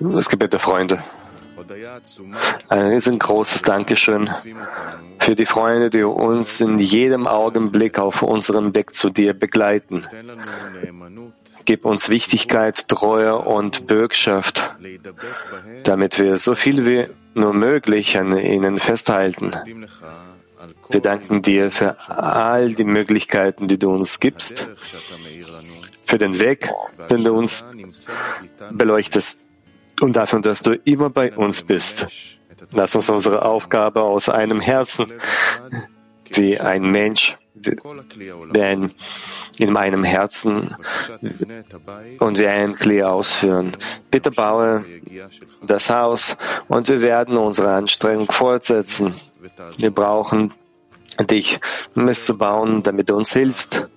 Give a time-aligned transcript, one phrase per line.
[0.00, 0.98] Das Gebet der Freunde.
[2.68, 4.28] Ein riesengroßes Dankeschön
[5.18, 10.06] für die Freunde, die uns in jedem Augenblick auf unserem Weg zu dir begleiten.
[11.64, 14.76] Gib uns Wichtigkeit, Treue und Bürgschaft,
[15.84, 19.52] damit wir so viel wie nur möglich an ihnen festhalten.
[20.90, 24.68] Wir danken dir für all die Möglichkeiten, die du uns gibst,
[26.12, 26.68] für den Weg,
[27.08, 27.64] den du uns
[28.70, 29.40] beleuchtest
[30.02, 32.06] und dafür, dass du immer bei uns bist.
[32.74, 35.06] Lass uns unsere Aufgabe aus einem Herzen,
[36.34, 38.92] wie ein Mensch, wie ein,
[39.56, 40.76] in meinem Herzen
[42.18, 43.72] und wie ein Klee ausführen.
[44.10, 44.84] Bitte baue
[45.62, 46.36] das Haus
[46.68, 49.14] und wir werden unsere Anstrengung fortsetzen.
[49.78, 50.52] Wir brauchen
[51.18, 51.60] dich
[51.94, 53.88] misszubauen, damit du uns hilfst.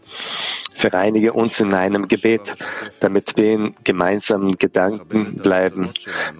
[0.74, 2.54] Vereinige uns in einem Gebet,
[3.00, 5.92] damit wir in gemeinsamen Gedanken bleiben.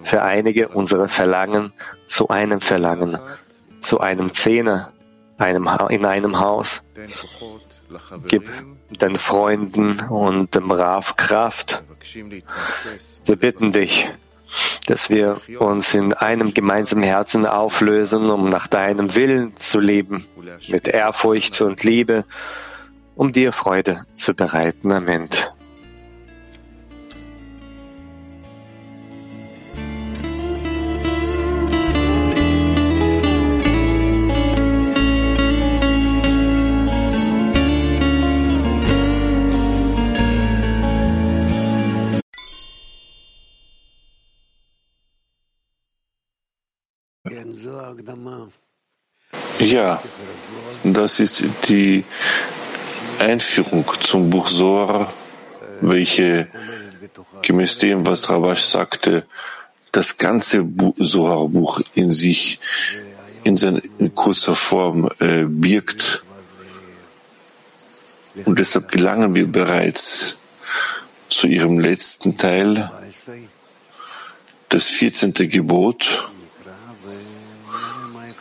[0.04, 1.72] Vereinige unsere Verlangen
[2.06, 3.18] zu einem Verlangen,
[3.80, 4.92] zu einem Zehner,
[5.38, 6.88] einem, in einem Haus.
[8.28, 8.48] Gib
[8.90, 11.84] den Freunden und dem Rav Kraft.
[13.24, 14.08] Wir bitten dich,
[14.86, 20.26] dass wir uns in einem gemeinsamen Herzen auflösen, um nach deinem Willen zu leben,
[20.68, 22.24] mit Ehrfurcht und Liebe,
[23.14, 24.92] um dir Freude zu bereiten.
[24.92, 25.28] Amen.
[49.58, 50.02] Ja,
[50.84, 52.04] das ist die
[53.18, 55.12] Einführung zum Buch Zohar,
[55.80, 56.48] welche
[57.42, 59.26] gemäß dem, was Rabash sagte,
[59.92, 60.64] das ganze
[60.98, 62.60] Zohar-Buch in sich
[63.44, 66.24] in, seiner, in kurzer Form äh, birgt.
[68.44, 70.36] Und deshalb gelangen wir bereits
[71.28, 72.90] zu ihrem letzten Teil,
[74.68, 75.32] das 14.
[75.32, 76.28] Gebot,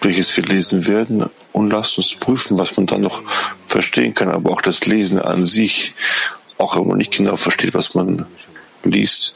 [0.05, 3.23] welches wir lesen werden und lasst uns prüfen, was man da noch
[3.65, 4.29] verstehen kann.
[4.29, 5.95] Aber auch das Lesen an sich,
[6.57, 8.25] auch wenn man nicht genau versteht, was man
[8.83, 9.35] liest,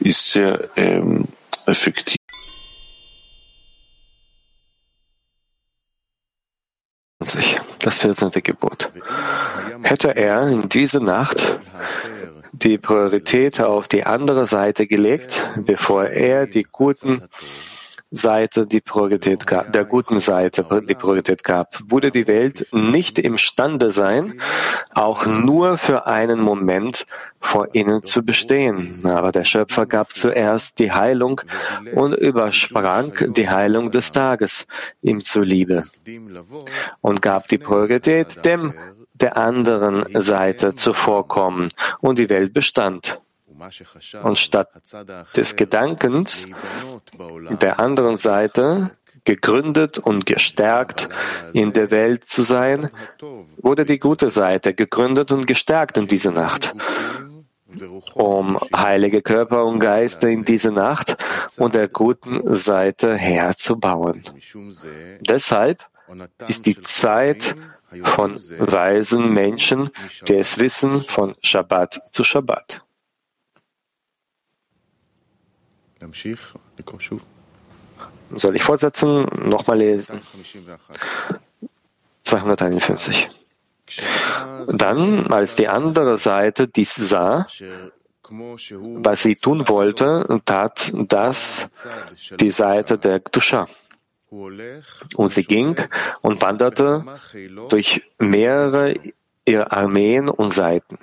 [0.00, 1.26] ist sehr ähm,
[1.66, 2.16] effektiv.
[7.78, 8.30] Das 14.
[8.42, 8.90] Gebot.
[9.82, 11.56] Hätte er in dieser Nacht
[12.52, 17.22] die Priorität auf die andere Seite gelegt, bevor er die guten
[18.10, 23.90] Seite die Priorität gab, der guten Seite die Priorität gab, würde die Welt nicht imstande
[23.90, 24.40] sein,
[24.94, 27.06] auch nur für einen Moment
[27.40, 29.04] vor ihnen zu bestehen.
[29.04, 31.40] Aber der Schöpfer gab zuerst die Heilung
[31.94, 34.68] und übersprang die Heilung des Tages
[35.02, 35.84] ihm zuliebe
[37.00, 38.72] und gab die Priorität dem
[39.14, 41.68] der anderen Seite zuvorkommen
[42.00, 43.20] und die Welt bestand.
[44.22, 44.68] Und statt
[45.36, 46.46] des Gedankens
[47.60, 48.90] der anderen Seite
[49.26, 51.08] gegründet und gestärkt
[51.52, 52.90] in der Welt zu sein,
[53.58, 56.74] wurde die gute Seite gegründet und gestärkt in dieser Nacht,
[58.14, 61.16] um heilige Körper und Geister in dieser Nacht
[61.58, 64.22] und der guten Seite herzubauen.
[65.20, 65.84] Deshalb
[66.48, 67.56] ist die Zeit
[68.04, 69.90] von weisen Menschen,
[70.28, 72.85] die es wissen, von Shabbat zu Shabbat.
[78.34, 79.26] Soll ich fortsetzen?
[79.48, 80.20] Nochmal lesen.
[82.22, 83.28] 251.
[84.66, 87.46] Dann, als die andere Seite dies sah,
[88.28, 91.70] was sie tun wollte, tat das
[92.40, 93.68] die Seite der Gdusha.
[94.28, 95.76] Und sie ging
[96.20, 97.04] und wanderte
[97.68, 98.94] durch mehrere
[99.44, 100.98] ihrer Armeen und Seiten.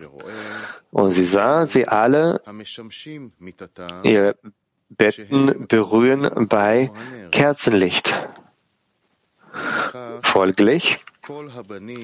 [0.92, 2.42] Und sie sah sie alle
[4.04, 4.36] ihre
[4.89, 6.91] Betten berühren bei
[7.31, 8.27] Kerzenlicht.
[10.21, 11.00] Folglich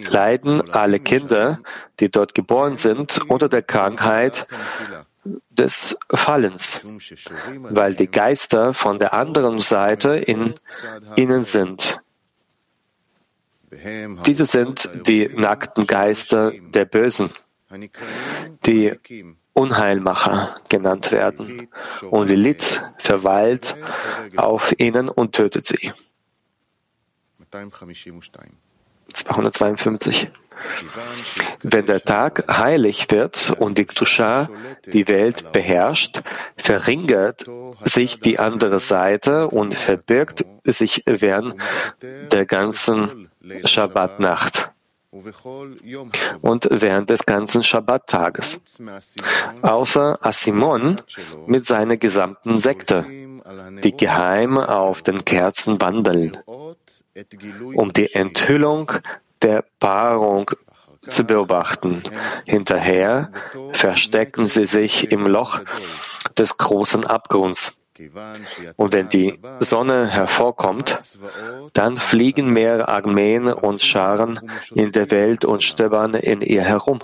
[0.10, 1.60] leiden alle Kinder,
[2.00, 4.48] die dort geboren sind, unter der Krankheit
[5.50, 6.82] des Fallens,
[7.62, 10.54] weil die Geister von der anderen Seite in
[11.16, 12.02] ihnen sind.
[14.26, 17.30] Diese sind die nackten Geister der Bösen,
[18.66, 18.94] die
[19.60, 21.68] Unheilmacher genannt werden.
[22.10, 23.76] Und Lilith verweilt
[24.38, 25.92] auf ihnen und tötet sie.
[29.12, 30.32] 252.
[31.64, 34.50] Wenn der Tag heilig wird und die Kusha
[34.86, 36.22] die Welt beherrscht,
[36.56, 37.46] verringert
[37.84, 41.56] sich die andere Seite und verbirgt sich während
[42.02, 43.30] der ganzen
[43.66, 44.69] Schabbatnacht
[46.42, 48.80] und während des ganzen Schabbattages.
[49.62, 51.02] Außer Asimon
[51.48, 53.06] mit seiner gesamten Sekte,
[53.84, 56.38] die geheim auf den Kerzen wandeln,
[57.76, 58.92] um die Enthüllung
[59.42, 60.52] der Paarung
[61.08, 62.04] zu beobachten.
[62.46, 63.32] Hinterher
[63.72, 65.62] verstecken sie sich im Loch
[66.38, 67.76] des großen Abgrunds.
[68.78, 71.00] Und wenn die Sonne hervorkommt,
[71.74, 74.40] dann fliegen mehrere Armeen und Scharen
[74.74, 77.00] in der Welt und stöbern in ihr herum.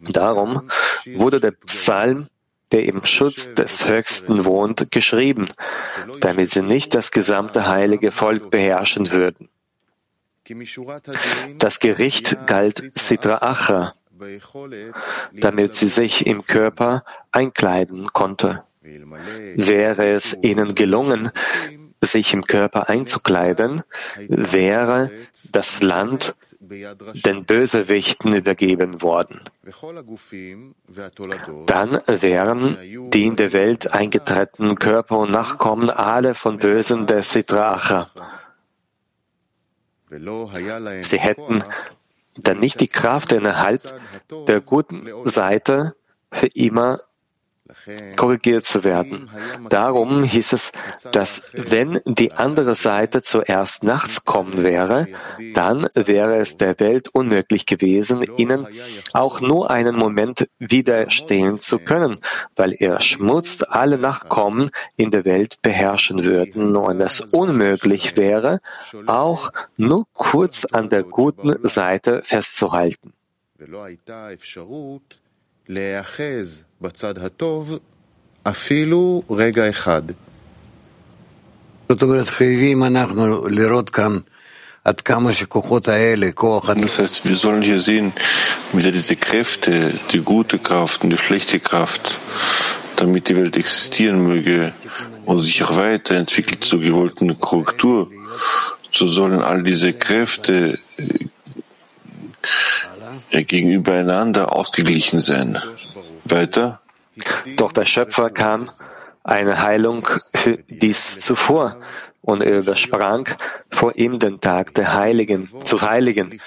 [0.00, 0.70] Darum
[1.14, 2.28] wurde der Psalm,
[2.72, 5.46] der im Schutz des Höchsten wohnt, geschrieben,
[6.20, 9.50] damit sie nicht das gesamte heilige Volk beherrschen würden.
[11.58, 13.92] Das Gericht galt Sitra Achra,
[15.32, 18.64] damit sie sich im Körper einkleiden konnte.
[18.82, 21.30] Wäre es ihnen gelungen,
[22.04, 23.82] sich im Körper einzukleiden,
[24.18, 25.10] wäre
[25.52, 29.40] das Land den Bösewichten übergeben worden.
[31.66, 32.78] Dann wären
[33.10, 38.10] die in der Welt eingetretenen Körper und Nachkommen alle von Bösen der Sitracha.
[40.10, 41.64] Sie hätten
[42.36, 43.80] dann nicht die Kraft innerhalb
[44.48, 45.94] der guten Seite
[46.30, 47.00] für immer
[48.16, 49.30] korrigiert zu werden.
[49.68, 50.72] Darum hieß es,
[51.12, 55.08] dass wenn die andere Seite zuerst nachts kommen wäre,
[55.54, 58.66] dann wäre es der Welt unmöglich gewesen, ihnen
[59.12, 62.18] auch nur einen Moment widerstehen zu können,
[62.56, 68.60] weil ihr Schmutz alle Nachkommen in der Welt beherrschen würden und es unmöglich wäre,
[69.06, 73.12] auch nur kurz an der guten Seite festzuhalten.
[76.81, 77.77] בצד הטוב
[78.43, 80.01] אפילו רגע אחד.
[81.89, 84.17] זאת אומרת, חייבים אנחנו לראות כאן
[84.87, 88.13] Das heißt, wir sollen hier sehen,
[88.71, 92.17] wie diese Kräfte, die gute Kraft und die schlechte Kraft,
[92.95, 94.73] damit die Welt existieren möge
[95.25, 98.09] und sich auch weiterentwickelt zur gewollten Korrektur,
[98.93, 100.79] so sollen all diese Kräfte
[103.31, 105.57] äh, gegenübereinander ausgeglichen sein.
[106.24, 106.80] Weiter.
[107.56, 108.70] Doch der Schöpfer kam
[109.22, 111.76] eine Heilung für dies zuvor
[112.22, 113.28] und er übersprang
[113.70, 116.40] vor ihm den Tag der Heiligen, zu Heiligen,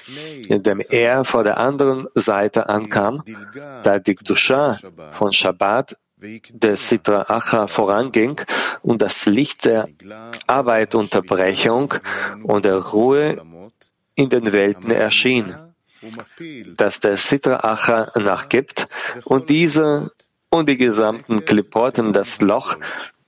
[0.48, 3.22] indem er vor der anderen Seite ankam,
[3.82, 4.78] da die Gdusha
[5.12, 8.40] von Shabbat der Sitra Acha voranging
[8.82, 9.86] und das Licht der
[10.46, 11.94] Arbeitunterbrechung
[12.42, 13.42] und der Ruhe
[14.14, 15.54] in den Welten erschien
[16.76, 18.86] dass der Sitra Acha nachgibt
[19.24, 20.10] und diese
[20.50, 22.76] und die gesamten Klipoten das Loch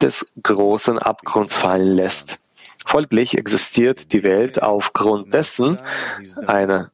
[0.01, 2.39] des großen Abgrunds fallen lässt.
[2.85, 5.79] Folglich existiert die Welt aufgrund dessen,
[6.47, 6.91] eine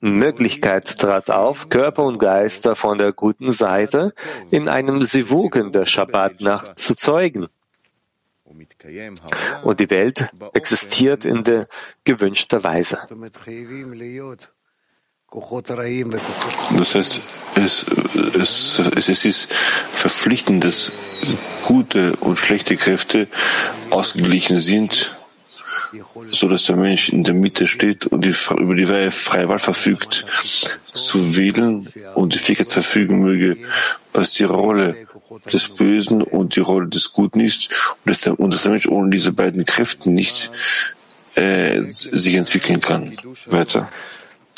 [0.00, 4.14] Möglichkeit trat auf, Körper und Geister von der guten Seite
[4.50, 7.48] in einem Sivugen der Schabbatnacht zu zeugen.
[9.62, 11.66] Und die Welt existiert in der
[12.04, 12.98] gewünschten Weise.
[16.78, 17.20] Das heißt,
[17.56, 17.86] es,
[18.38, 20.92] es, es ist verpflichtend, dass
[21.62, 23.26] gute und schlechte Kräfte
[23.90, 25.16] ausgeglichen sind,
[26.30, 30.26] so dass der Mensch in der Mitte steht und die, über die freie Wahl verfügt,
[30.92, 33.56] zu wählen und die Fähigkeit verfügen möge,
[34.12, 34.96] was die Rolle
[35.52, 37.70] des Bösen und die Rolle des Guten ist
[38.04, 40.50] und dass der, und dass der Mensch ohne diese beiden Kräfte nicht
[41.34, 43.16] äh, sich entwickeln kann.
[43.46, 43.90] Weiter.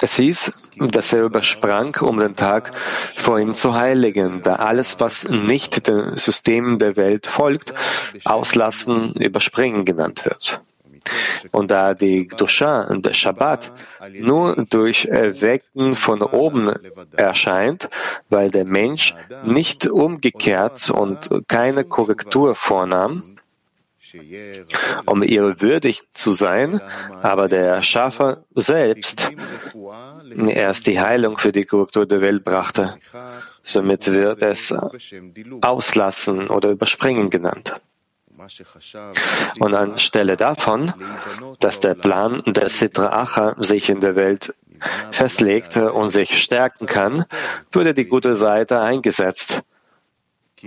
[0.01, 2.71] Es hieß, dass er übersprang, um den Tag
[3.15, 7.73] vor ihm zu heiligen, da alles, was nicht den Systemen der Welt folgt,
[8.25, 10.61] auslassen, überspringen genannt wird.
[11.53, 13.73] Und da die Gdusha und der Shabbat
[14.19, 16.73] nur durch Erwecken von oben
[17.17, 17.89] erscheint,
[18.29, 19.15] weil der Mensch
[19.45, 23.36] nicht umgekehrt und keine Korrektur vornahm,
[25.07, 26.81] um ihr würdig zu sein,
[27.23, 29.31] aber der Schaffer selbst
[30.49, 32.99] erst die Heilung für die Korrektur der Welt brachte.
[33.63, 34.75] Somit wird es
[35.63, 37.75] auslassen oder überspringen genannt.
[39.59, 40.93] Und anstelle davon,
[41.61, 44.55] dass der Plan der Sitra Acha sich in der Welt
[45.11, 47.25] festlegt und sich stärken kann,
[47.73, 49.63] wurde die gute Seite eingesetzt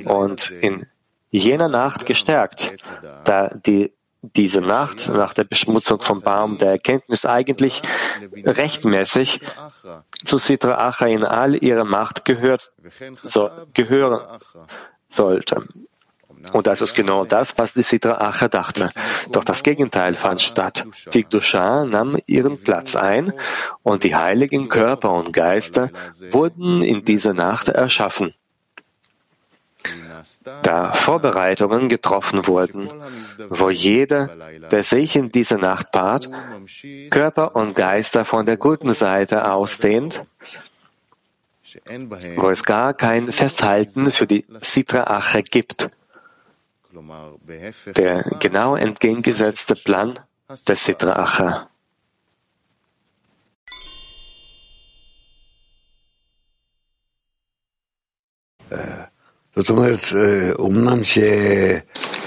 [0.06, 0.88] und in
[1.30, 2.76] jener Nacht gestärkt,
[3.24, 7.82] da die diese Nacht nach der Beschmutzung vom Baum der Erkenntnis eigentlich
[8.44, 9.40] rechtmäßig
[10.26, 12.74] zu Sitra Acha in all ihrer Macht gehört,
[13.24, 14.20] so, gehören
[15.08, 15.66] sollte.
[16.54, 18.92] Und das ist genau das, was die Sitra Acha dachte.
[19.32, 20.86] Doch das Gegenteil fand statt.
[21.14, 23.34] Die Dusha nahm ihren Platz ein
[23.84, 25.92] und die heiligen Körper und Geister
[26.32, 28.34] wurden in dieser Nacht erschaffen.
[30.64, 32.90] Da Vorbereitungen getroffen wurden,
[33.50, 34.30] wo jeder,
[34.72, 36.30] der sich in dieser Nacht bat,
[37.10, 40.24] Körper und Geister von der guten Seite ausdehnt,
[42.36, 45.90] wo es gar kein Festhalten für die Sitra Ache gibt
[47.96, 50.20] der genau entgegengesetzte Plan
[50.68, 51.70] des Sitra Acha.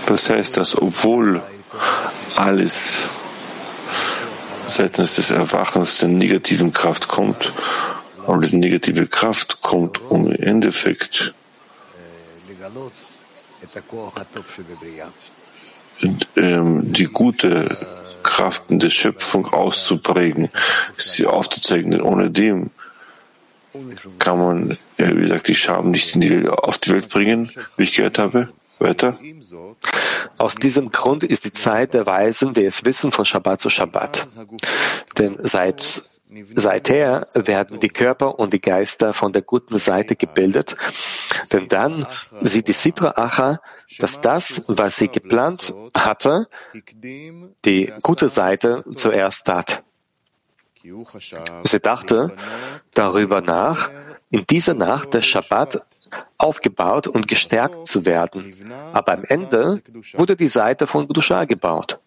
[0.06, 1.42] Das heißt, dass obwohl
[2.36, 3.04] alles
[4.66, 7.52] seitens des Erwachens der negativen Kraft kommt,
[8.26, 11.34] aber diese negative Kraft kommt, um im Endeffekt
[16.36, 17.76] ähm, die gute
[18.22, 20.50] Kraften der Schöpfung auszuprägen,
[20.96, 22.70] sie aufzuzeigen, denn ohne dem
[24.18, 28.18] kann man, wie gesagt, die Scham nicht die, auf die Welt bringen, wie ich gehört
[28.18, 28.48] habe.
[28.78, 29.16] Weiter.
[30.38, 34.26] Aus diesem Grund ist die Zeit der Weisen des Wissen von Shabbat zu Shabbat.
[35.18, 36.02] Denn seit
[36.54, 40.76] Seither werden die Körper und die Geister von der guten Seite gebildet,
[41.52, 42.06] denn dann
[42.40, 43.60] sieht die Sitra Acha,
[43.98, 46.48] dass das, was sie geplant hatte,
[47.66, 49.84] die gute Seite zuerst tat.
[51.64, 52.36] Sie dachte
[52.94, 53.90] darüber nach,
[54.30, 55.82] in dieser Nacht des Shabbat
[56.38, 58.54] aufgebaut und gestärkt zu werden.
[58.92, 59.82] Aber am Ende
[60.14, 62.00] wurde die Seite von Gdusha gebaut.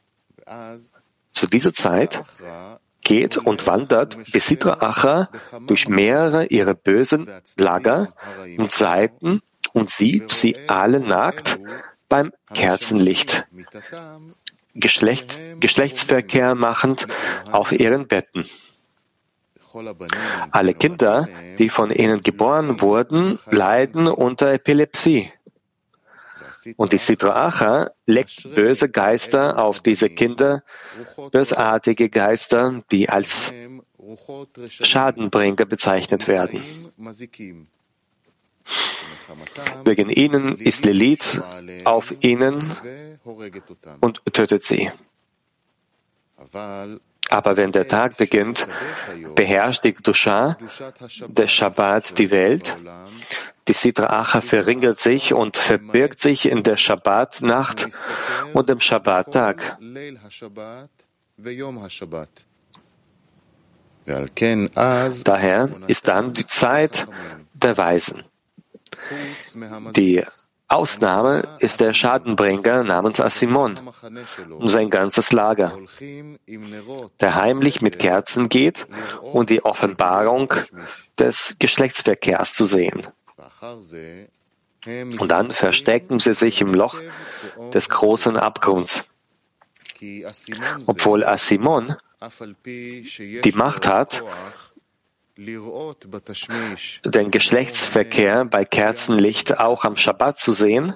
[1.31, 2.23] Zu dieser Zeit
[3.01, 5.29] geht und wandert Besitra Acha
[5.67, 8.13] durch mehrere ihrer bösen Lager
[8.57, 9.41] und Seiten
[9.73, 11.59] und sieht sie alle nackt
[12.09, 13.45] beim Kerzenlicht,
[14.75, 17.07] Geschlecht, Geschlechtsverkehr machend
[17.51, 18.45] auf ihren Betten.
[20.51, 21.27] Alle Kinder,
[21.57, 25.31] die von ihnen geboren wurden, leiden unter Epilepsie.
[26.77, 30.63] Und die Sitra Acha leckt böse Geister auf diese Kinder,
[31.31, 33.53] bösartige Geister, die als
[34.67, 36.61] Schadenbringer bezeichnet werden.
[39.83, 41.41] Wegen ihnen ist Lilith
[41.83, 42.59] auf ihnen
[44.01, 44.91] und tötet sie.
[47.29, 48.67] Aber wenn der Tag beginnt,
[49.35, 50.57] beherrscht die Dusha,
[51.27, 52.77] der Shabbat, die Welt.
[53.67, 57.87] Die Sitra Acha verringert sich und verbirgt sich in der Shabbat-Nacht
[58.53, 59.79] und im Shabbat-Tag.
[64.05, 67.07] Daher ist dann die Zeit
[67.53, 68.23] der Weisen.
[69.95, 70.23] Die
[70.75, 73.79] Ausnahme ist der Schadenbringer namens Asimon
[74.49, 75.79] und sein ganzes Lager,
[77.21, 78.85] der heimlich mit Kerzen geht
[79.21, 80.53] und die Offenbarung
[81.17, 83.07] des Geschlechtsverkehrs zu sehen.
[84.85, 86.99] Und dann verstecken sie sich im Loch
[87.73, 89.09] des großen Abgrunds.
[90.87, 91.95] Obwohl Asimon
[93.45, 94.23] die Macht hat,
[95.37, 100.95] den Geschlechtsverkehr bei Kerzenlicht auch am Schabbat zu sehen,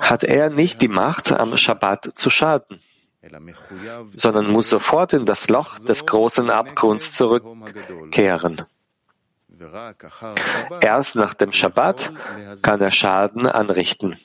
[0.00, 2.80] hat er nicht die Macht, am Schabbat zu schaden,
[4.14, 8.62] sondern muss sofort in das Loch des großen Abgrunds zurückkehren.
[10.80, 12.12] Erst nach dem Schabbat
[12.62, 14.16] kann er Schaden anrichten.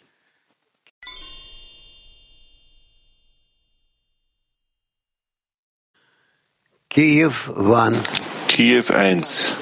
[6.89, 7.34] Kiew
[8.60, 9.56] 1.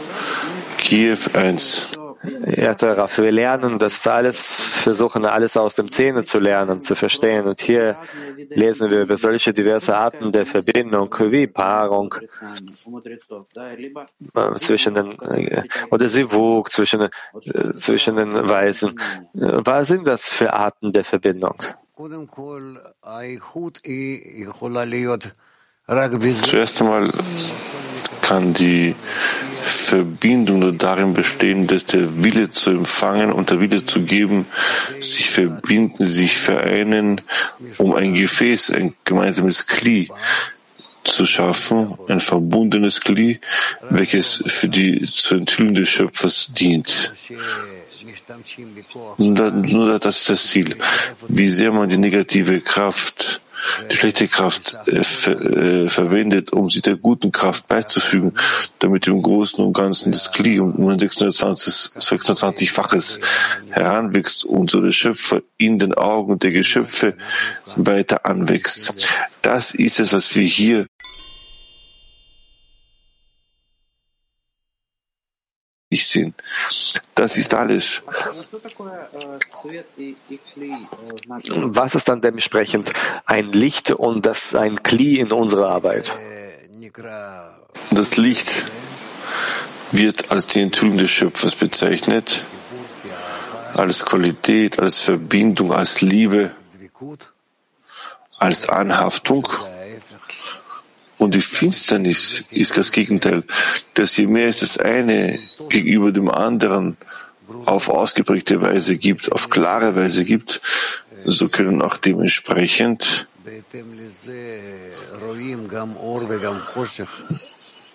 [0.80, 1.92] Kiew 1.
[2.48, 7.46] Ja, Raff, wir lernen das alles, versuchen alles aus dem Zähne zu lernen, zu verstehen.
[7.46, 7.98] Und hier
[8.50, 12.16] lesen wir über solche diverse Arten der Verbindung, wie Paarung
[14.34, 15.62] äh, zwischen den, äh,
[15.92, 17.10] oder Sivuk zwischen, äh,
[17.76, 19.00] zwischen den Weisen.
[19.34, 21.62] Was sind das für Arten der Verbindung?
[26.44, 27.10] Zuerst einmal
[28.28, 28.94] kann die
[29.64, 34.46] Verbindung nur darin bestehen, dass der Wille zu empfangen und der Wille zu geben
[35.00, 37.22] sich verbinden, sich vereinen,
[37.78, 40.10] um ein Gefäß, ein gemeinsames Kli
[41.06, 43.40] zu schaffen, ein verbundenes Kli,
[43.90, 47.14] welches für die zur Enthüllung des Schöpfers dient.
[49.18, 50.76] Nur das ist das Ziel.
[51.30, 53.40] Wie sehr man die negative Kraft
[53.90, 58.34] die schlechte Kraft äh, ver, äh, verwendet, um sie der guten Kraft beizufügen,
[58.80, 63.20] damit im Großen und Ganzen das Kli um ein 620, 620-faches
[63.70, 67.16] heranwächst und so der Schöpfer in den Augen der Geschöpfe
[67.76, 68.94] weiter anwächst.
[69.42, 70.88] Das ist es, was wir hier
[75.90, 76.34] nicht sehen.
[77.16, 78.04] Das ist alles.
[81.46, 82.92] Was ist dann dementsprechend
[83.26, 86.16] ein Licht und das ein Kli in unserer Arbeit?
[87.92, 88.66] Das Licht
[89.92, 92.44] wird als die Enthüllung des Schöpfers bezeichnet,
[93.74, 96.52] als Qualität, als Verbindung, als Liebe,
[98.38, 99.48] als Anhaftung.
[101.18, 103.44] Und die Finsternis ist das Gegenteil,
[103.96, 106.98] dass je mehr es das eine gegenüber dem anderen
[107.66, 110.62] auf ausgeprägte Weise gibt, auf klare Weise gibt,
[111.26, 113.28] so können auch dementsprechend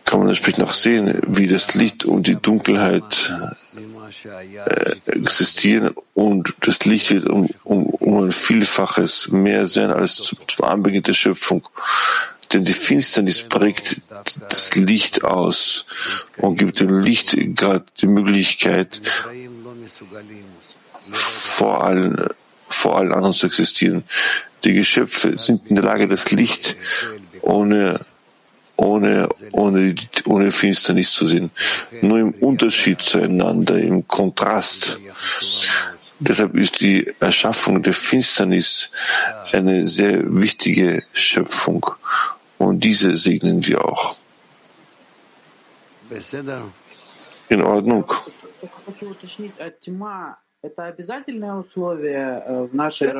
[0.04, 3.32] kann man entsprechend auch sehen, wie das Licht und die Dunkelheit
[4.24, 10.38] äh, existieren und das Licht wird um, um, um ein Vielfaches mehr sein als zum,
[10.46, 11.66] zum Anbeginn der Schöpfung.
[12.52, 14.02] Denn die Finsternis prägt
[14.48, 15.86] das Licht aus
[16.36, 19.00] und gibt dem Licht gerade die Möglichkeit,
[21.10, 22.28] vor allen,
[22.68, 24.04] vor allen anderen zu existieren.
[24.64, 26.76] Die Geschöpfe sind in der Lage, das Licht
[27.40, 28.00] ohne,
[28.76, 29.94] ohne, ohne,
[30.26, 31.50] ohne Finsternis zu sehen.
[32.00, 35.00] Nur im Unterschied zueinander, im Kontrast.
[36.20, 38.90] Deshalb ist die Erschaffung der Finsternis
[39.50, 41.84] eine sehr wichtige Schöpfung.
[42.62, 44.16] Und diese segnen wir auch.
[47.48, 48.04] In Ordnung.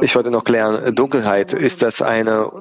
[0.01, 2.53] Ich wollte noch klären, Dunkelheit, ist das eine,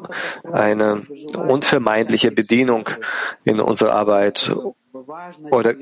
[0.51, 1.05] eine
[1.37, 2.89] unvermeidliche Bedienung
[3.43, 4.51] in unserer Arbeit?
[5.51, 5.75] Oder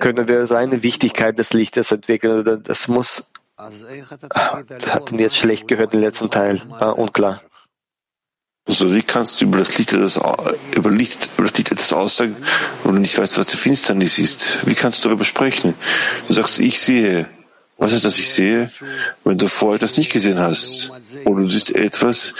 [0.00, 2.62] können wir so eine Wichtigkeit des Lichtes entwickeln?
[2.62, 7.40] Das muss, das jetzt schlecht gehört, den letzten Teil, war unklar.
[8.66, 10.20] Also wie kannst du über das Licht etwas,
[10.74, 12.36] über, Licht, über das Licht etwas aussagen,
[12.84, 14.66] wenn du nicht weißt, was die Finsternis ist?
[14.66, 15.74] Wie kannst du darüber sprechen?
[16.28, 17.26] Du sagst, ich sehe.
[17.76, 18.70] Was ist das, ich sehe?
[19.24, 20.92] Wenn du vorher das nicht gesehen hast.
[21.24, 22.34] Oder du siehst etwas,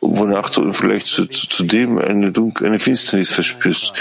[0.00, 3.92] wonach du vielleicht zu, zu, zu dem eine, Dunkel, eine Finsternis verspürst.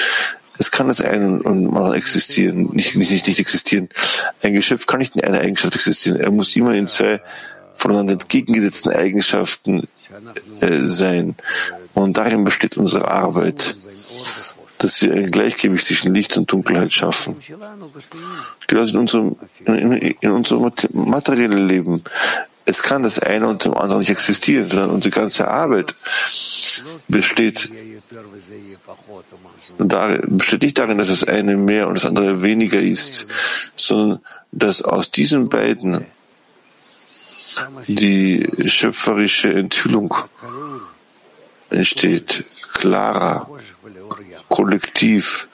[0.58, 3.90] Es kann das einen und anderen existieren, nicht, nicht, nicht existieren.
[4.42, 6.20] Ein Geschöpf kann nicht in einer Eigenschaft existieren.
[6.20, 7.22] Er muss immer in zwei
[7.78, 9.88] voneinander entgegengesetzten Eigenschaften
[10.62, 11.36] äh, sein.
[11.94, 13.78] Und darin besteht unsere Arbeit,
[14.80, 17.38] dass wir ein Gleichgewicht zwischen Licht und Dunkelheit schaffen.
[18.68, 19.36] Genauso in unserem,
[19.66, 22.04] in, in unserem materiellen Leben.
[22.66, 25.96] Es kann das eine und dem anderen nicht existieren, sondern unsere ganze Arbeit
[27.08, 27.70] besteht,
[30.28, 33.28] besteht nicht darin, dass das eine mehr und das andere weniger ist,
[33.76, 34.20] sondern
[34.52, 36.06] dass aus diesen beiden
[37.88, 40.13] die schöpferische Enthüllung
[41.70, 43.50] entsteht, klarer,
[44.50, 45.50] kollektiv.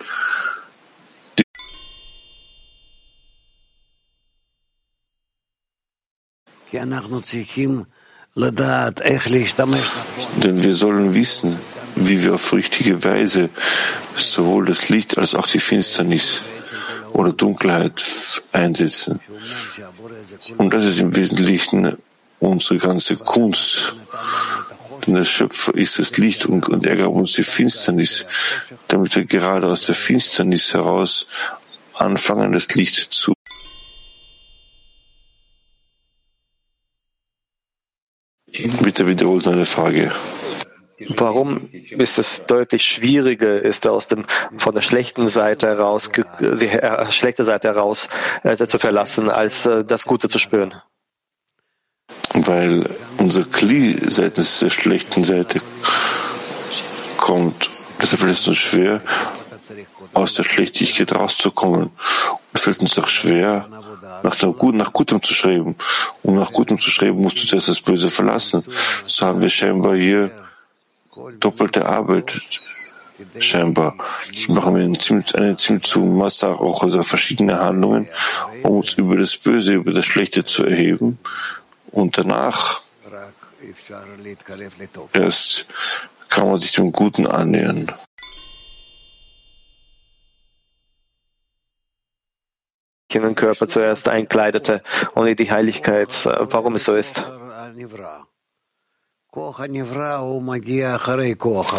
[10.44, 11.60] Denn wir sollen wissen,
[11.96, 13.50] wie wir auf richtige Weise
[14.16, 16.42] sowohl das Licht als auch die Finsternis
[17.14, 19.20] oder Dunkelheit einsetzen.
[20.58, 21.98] Und das ist im Wesentlichen
[22.40, 23.96] unsere ganze Kunst.
[25.06, 28.26] Denn der Schöpfer ist das Licht und, und er gab uns die Finsternis,
[28.88, 31.28] damit wir gerade aus der Finsternis heraus
[31.94, 33.34] anfangen, das Licht zu
[38.84, 40.12] Bitte wiederholt eine Frage.
[41.18, 44.26] Warum ist es deutlich schwieriger, ist aus dem,
[44.58, 48.10] von der schlechten Seite heraus, die äh, schlechte Seite heraus
[48.44, 50.74] äh, zu verlassen, als äh, das Gute zu spüren?
[52.34, 55.62] Weil unser Kli seitens der schlechten Seite
[57.18, 57.70] kommt.
[58.02, 59.02] Deshalb fällt es uns schwer,
[60.14, 61.92] aus der Schlechtigkeit rauszukommen.
[62.54, 63.68] Es fällt uns auch schwer,
[64.22, 65.76] nach, Guten, nach Gutem zu schreiben.
[66.22, 68.64] Um nach Gutem zu schreiben, musst du zuerst das Böse verlassen.
[69.08, 70.30] So haben wir scheinbar hier
[71.40, 72.42] doppelte Arbeit
[73.40, 73.96] scheinbar.
[74.32, 78.08] Ich mache mir eine ziemlich, eine ziemlich zu Masse auch also verschiedene Handlungen,
[78.64, 81.20] um uns über das Böse, über das Schlechte zu erheben.
[81.92, 82.82] Und danach
[85.14, 85.68] erst
[86.30, 87.92] kann man sich dem Guten annähern.
[93.36, 94.82] Körper zuerst einkleidete
[95.16, 97.24] in die Heiligkeit, warum es so ist.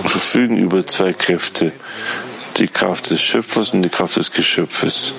[0.08, 1.70] Verfügen über zwei Kräfte,
[2.56, 5.14] die Kraft des Schöpfers und die Kraft des Geschöpfes.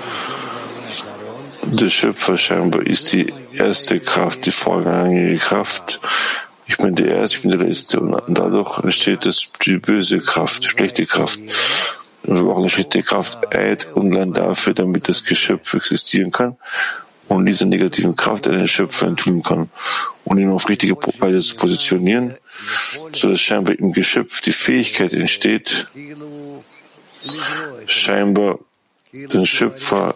[1.63, 6.01] Der Schöpfer scheinbar ist die erste Kraft, die vorrangige Kraft.
[6.65, 8.01] Ich bin der Erste, ich bin der Letzte.
[8.01, 11.39] Und dadurch entsteht es die böse Kraft, die schlechte Kraft.
[12.23, 16.57] Und wir brauchen eine schlechte Kraft Eid und Land dafür, damit das Geschöpf existieren kann
[17.27, 19.69] und diese negativen Kraft einen Schöpfer enthüllen kann
[20.23, 22.35] und ihn auf richtige Weise zu positionieren,
[23.13, 25.87] so dass scheinbar im Geschöpf die Fähigkeit entsteht,
[27.87, 28.59] scheinbar
[29.11, 30.15] den Schöpfer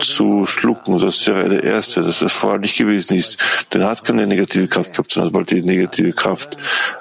[0.00, 0.98] zu schlucken.
[0.98, 3.38] Das wäre der Erste, dass er vorher nicht gewesen ist.
[3.72, 6.56] Denn er hat keine negative Kraft gehabt, sondern sobald die negative Kraft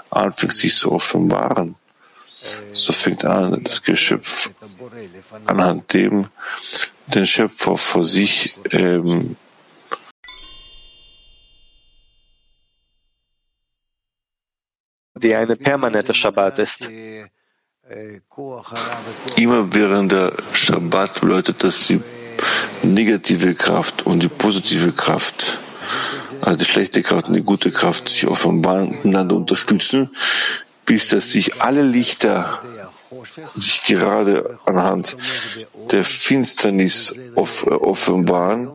[0.09, 1.75] anfängt, sich zu offenbaren,
[2.73, 4.51] so fängt an, das Geschöpf
[5.45, 6.27] anhand dem
[7.07, 9.35] den Schöpfer vor sich ähm,
[15.19, 16.89] die eine permanente Shabbat ist.
[19.35, 22.01] Immer während der Shabbat bedeutet das die
[22.83, 25.57] negative Kraft und die positive Kraft,
[26.41, 30.11] also die schlechte Kraft und die gute Kraft sich offenbaren, einander unterstützen,
[30.85, 32.61] bis dass sich alle Lichter
[33.55, 35.15] sich gerade anhand
[35.91, 38.71] der Finsternis offenbaren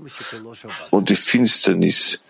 [0.90, 2.22] und die Finsternis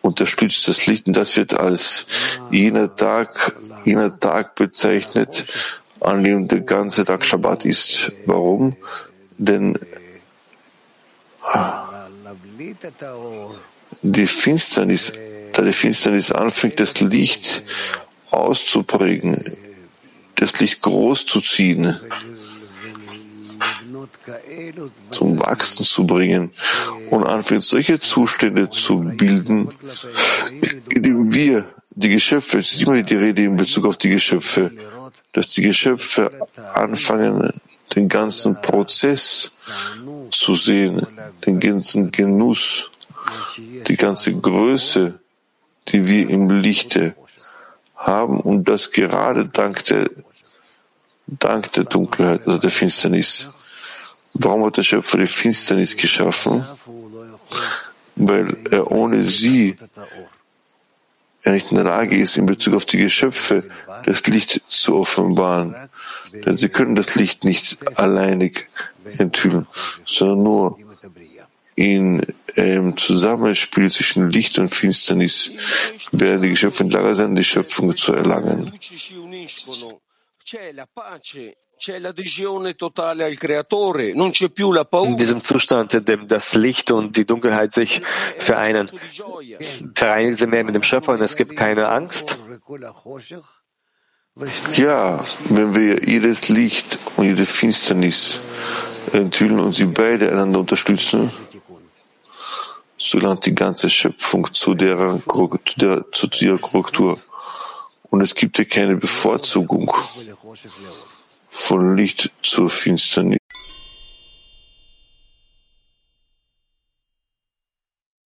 [0.00, 2.06] unterstützt das Licht und das wird als
[2.50, 3.52] jener Tag,
[3.84, 5.46] jener Tag bezeichnet,
[6.00, 8.12] an dem der ganze Tag Shabbat ist.
[8.26, 8.76] Warum?
[9.36, 9.78] Denn
[14.02, 15.12] die Finsternis,
[15.52, 17.62] da die Finsternis anfängt, das Licht
[18.30, 19.56] auszuprägen,
[20.36, 21.98] das Licht groß zu ziehen,
[25.10, 26.50] zum Wachsen zu bringen
[27.10, 29.72] und anfängt, solche Zustände zu bilden,
[30.88, 34.70] indem wir die Geschöpfe, es ist immer die Rede in Bezug auf die Geschöpfe,
[35.32, 36.30] dass die Geschöpfe
[36.74, 37.52] anfangen,
[37.94, 39.52] den ganzen Prozess
[40.30, 41.06] zu sehen,
[41.46, 42.90] den ganzen Genuss,
[43.86, 45.18] die ganze Größe,
[45.88, 47.14] die wir im Lichte
[47.96, 50.08] haben und das gerade dank der,
[51.26, 53.50] dank der Dunkelheit, also der Finsternis.
[54.34, 56.64] Warum hat der Schöpfer die Finsternis geschaffen?
[58.16, 59.76] Weil er ohne sie
[61.42, 63.64] er nicht in der Lage ist, in Bezug auf die Geschöpfe
[64.04, 65.74] das Licht zu offenbaren.
[66.32, 68.68] Denn sie können das Licht nicht alleinig
[69.16, 69.66] enthüllen,
[70.04, 70.78] sondern nur
[71.74, 75.52] in ähm, Zusammenspiel zwischen Licht und Finsternis
[76.10, 78.72] werden die Geschöpfe in Lage sein, die Schöpfung zu erlangen.
[85.10, 88.00] In diesem Zustand, in dem das Licht und die Dunkelheit sich
[88.38, 88.90] vereinen,
[89.94, 92.38] vereinigen sie mehr mit dem Schöpfer und es gibt keine Angst.
[94.74, 98.40] Ja, wenn wir jedes Licht und jede Finsternis
[99.12, 101.30] enthüllen und sie beide einander unterstützen,
[102.96, 107.20] so gelangt die ganze Schöpfung zu, deren, zu, der, zu ihrer Korrektur.
[108.10, 109.92] Und es gibt ja keine Bevorzugung
[111.48, 113.38] von Licht zur Finsternis.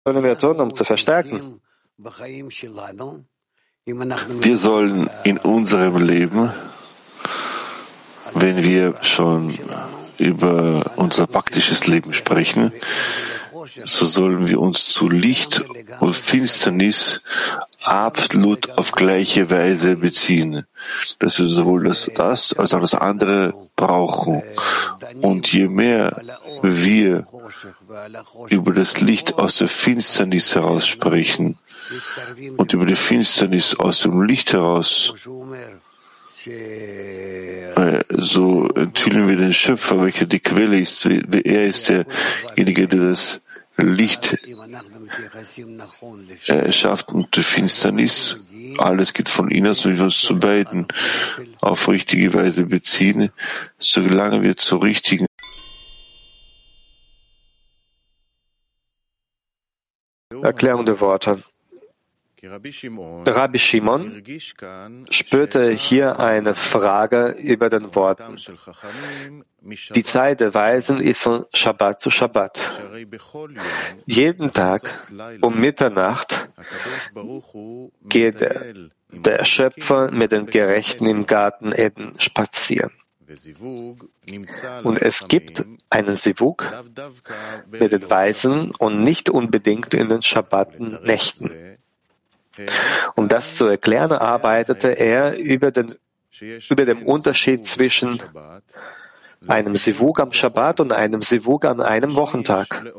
[0.04, 1.60] Sollen wir tun, um zu verstärken?
[3.86, 6.52] Wir sollen in unserem Leben,
[8.34, 9.58] wenn wir schon
[10.18, 12.72] über unser praktisches Leben sprechen,
[13.84, 15.64] so sollen wir uns zu Licht
[16.00, 17.22] und Finsternis
[17.82, 20.66] absolut auf gleiche Weise beziehen,
[21.18, 24.42] dass wir sowohl das, das als auch das andere brauchen.
[25.20, 26.20] Und je mehr
[26.62, 27.26] wir
[28.48, 31.58] über das Licht aus der Finsternis heraus sprechen
[32.56, 35.14] und über die Finsternis aus dem Licht heraus,
[36.46, 41.06] äh, so enthüllen wir den Schöpfer, welcher die Quelle ist.
[41.06, 43.42] Er ist derjenige, der das
[43.76, 44.38] Licht
[46.46, 48.38] erschafft und die Finsternis.
[48.78, 50.86] Alles geht von ihnen, so wie wir uns zu beiden
[51.60, 53.30] auf richtige Weise beziehen,
[53.78, 55.26] solange wir zur richtigen
[60.42, 61.42] Erklärung der Worte.
[62.44, 62.72] Rabbi
[63.58, 64.22] Shimon
[65.10, 68.36] spürte hier eine Frage über den Worten.
[69.94, 72.82] Die Zeit der Weisen ist von Shabbat zu Shabbat.
[74.06, 74.82] Jeden Tag
[75.40, 76.48] um Mitternacht
[78.08, 78.40] geht
[79.10, 82.90] der Schöpfer mit den Gerechten im Garten Eden spazieren.
[84.82, 86.70] Und es gibt einen Sivuk
[87.70, 91.78] mit den Weisen und nicht unbedingt in den Schabbatnächten.
[93.14, 95.94] Um das zu erklären, arbeitete er über den,
[96.68, 98.22] über den Unterschied zwischen
[99.48, 102.92] einem Sivug am Shabbat und einem Sivug an einem Wochentag.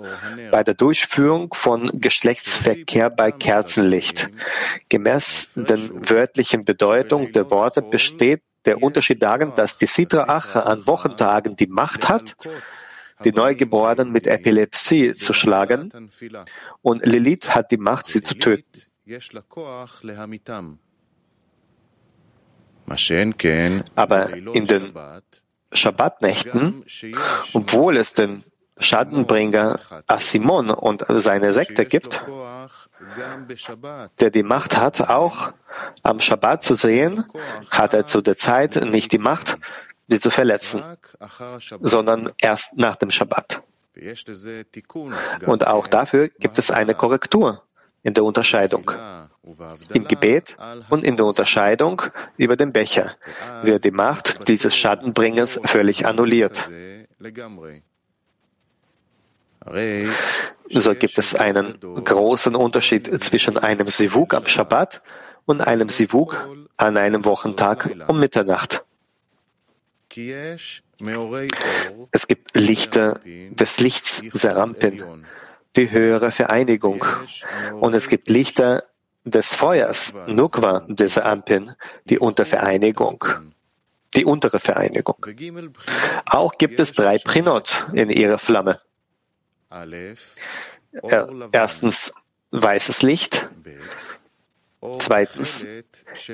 [0.52, 4.30] Bei der Durchführung von Geschlechtsverkehr bei Kerzenlicht.
[4.90, 10.88] Gemäß den wörtlichen Bedeutung der Worte besteht der Unterschied darin, dass die Sitra Acha an
[10.88, 12.36] Wochentagen die Macht hat,
[13.24, 16.10] die Neugeborenen mit Epilepsie zu schlagen,
[16.82, 18.82] und Lilith hat die Macht, sie zu töten.
[23.96, 24.94] Aber in den
[25.72, 26.86] Schabbatnächten,
[27.54, 28.44] obwohl es den
[28.80, 32.26] Schadenbringer Asimon und seine Sekte gibt,
[34.20, 35.54] der die Macht hat, auch
[36.02, 37.26] am Schabbat zu sehen,
[37.70, 39.58] hat er zu der Zeit nicht die Macht,
[40.08, 40.82] sie zu verletzen,
[41.82, 43.64] sondern erst nach dem Schabbat.
[45.46, 47.64] Und auch dafür gibt es eine Korrektur
[48.04, 48.92] in der Unterscheidung.
[49.94, 50.56] Im Gebet
[50.90, 52.02] und in der Unterscheidung
[52.38, 53.16] über den Becher
[53.64, 56.70] wird die Macht dieses Schadenbringers völlig annulliert.
[60.70, 65.02] So gibt es einen großen Unterschied zwischen einem Sivuk am Shabbat
[65.46, 68.86] und einem Sivuk an einem Wochentag um Mitternacht.
[72.12, 75.26] Es gibt Lichter des Lichts Serampin,
[75.76, 77.06] die höhere Vereinigung.
[77.80, 78.84] Und es gibt Lichter
[79.26, 81.72] des Feuers, Nukwa des Serampin,
[82.06, 83.26] die Untervereinigung
[84.16, 85.26] die untere Vereinigung.
[86.26, 88.80] Auch gibt es drei Prinot in ihrer Flamme.
[91.52, 92.14] Erstens
[92.52, 93.50] weißes Licht,
[95.00, 95.66] zweitens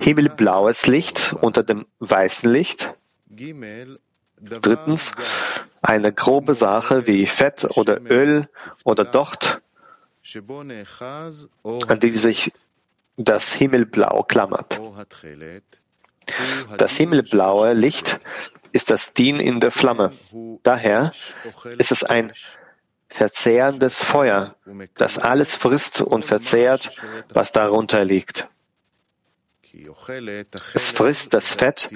[0.02, 2.96] himmelblaues Licht unter dem weißen Licht,
[4.42, 5.14] drittens
[5.82, 8.50] eine grobe Sache wie Fett oder Öl
[8.84, 9.62] oder Docht,
[11.88, 12.52] an die sich
[13.18, 14.80] das Himmelblau klammert.
[16.78, 18.20] Das himmelblaue Licht
[18.72, 20.12] ist das Dien in der Flamme.
[20.64, 21.12] Daher
[21.78, 22.32] ist es ein
[23.10, 24.56] verzehrendes Feuer,
[24.96, 28.48] das alles frisst und verzehrt, was darunter liegt.
[30.74, 31.90] Es frisst das Fett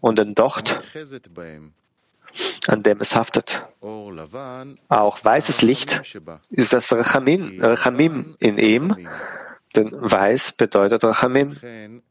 [0.00, 0.80] und den Docht,
[2.66, 3.66] an dem es haftet.
[4.88, 6.02] Auch weißes Licht
[6.50, 8.96] ist das Rachamim, Rachamim in ihm,
[9.74, 12.02] denn weiß bedeutet Rachamim.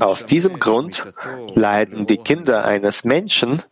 [0.00, 1.14] Aus diesem Grund
[1.54, 3.62] leiden die Kinder eines Menschen,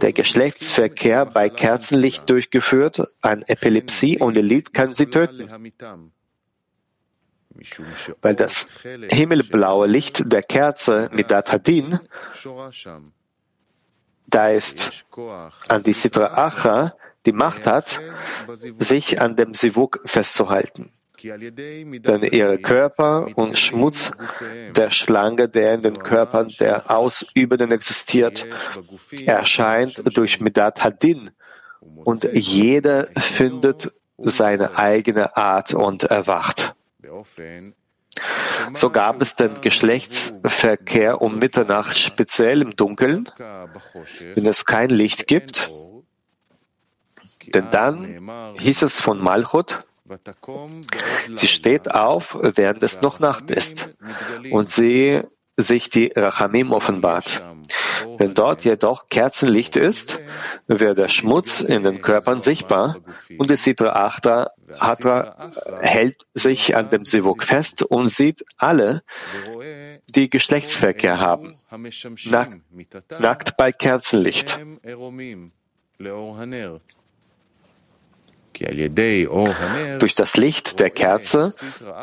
[0.00, 5.50] der Geschlechtsverkehr bei Kerzenlicht durchgeführt, an Epilepsie und Elit kann sie töten.
[8.22, 8.68] Weil das
[9.10, 11.98] himmelblaue Licht der Kerze mit Datadin,
[14.30, 15.04] da ist
[15.68, 16.94] an die Sitra Acha
[17.26, 18.00] die Macht hat,
[18.78, 20.90] sich an dem Sivuk festzuhalten
[21.22, 24.12] denn ihre Körper und Schmutz
[24.74, 28.46] der Schlange, der in den Körpern der Ausübenden existiert,
[29.26, 31.30] erscheint durch Midat Hadin
[31.80, 36.74] und jeder findet seine eigene Art und erwacht.
[38.74, 43.28] So gab es den Geschlechtsverkehr um Mitternacht speziell im Dunkeln,
[44.34, 45.70] wenn es kein Licht gibt,
[47.54, 49.80] denn dann hieß es von Malchut,
[51.34, 53.90] Sie steht auf, während es noch Nacht ist,
[54.50, 55.22] und sie
[55.62, 57.46] sich die Rachamim offenbart.
[58.18, 60.20] Wenn dort jedoch Kerzenlicht ist,
[60.66, 62.96] wird der Schmutz in den Körpern sichtbar
[63.38, 69.02] und die Sitra Achta Hatra hält sich an dem Sivuk fest und sieht alle,
[70.06, 71.56] die Geschlechtsverkehr haben,
[72.26, 72.60] nackt,
[73.18, 74.60] nackt bei Kerzenlicht.
[79.98, 81.52] Durch das Licht der Kerze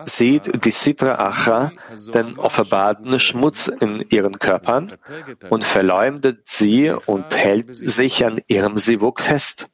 [0.05, 1.71] sieht die Sitra Acha
[2.13, 4.97] den offenbarten Schmutz in ihren Körpern
[5.49, 9.69] und verleumdet sie und hält sich an ihrem Sivuk fest.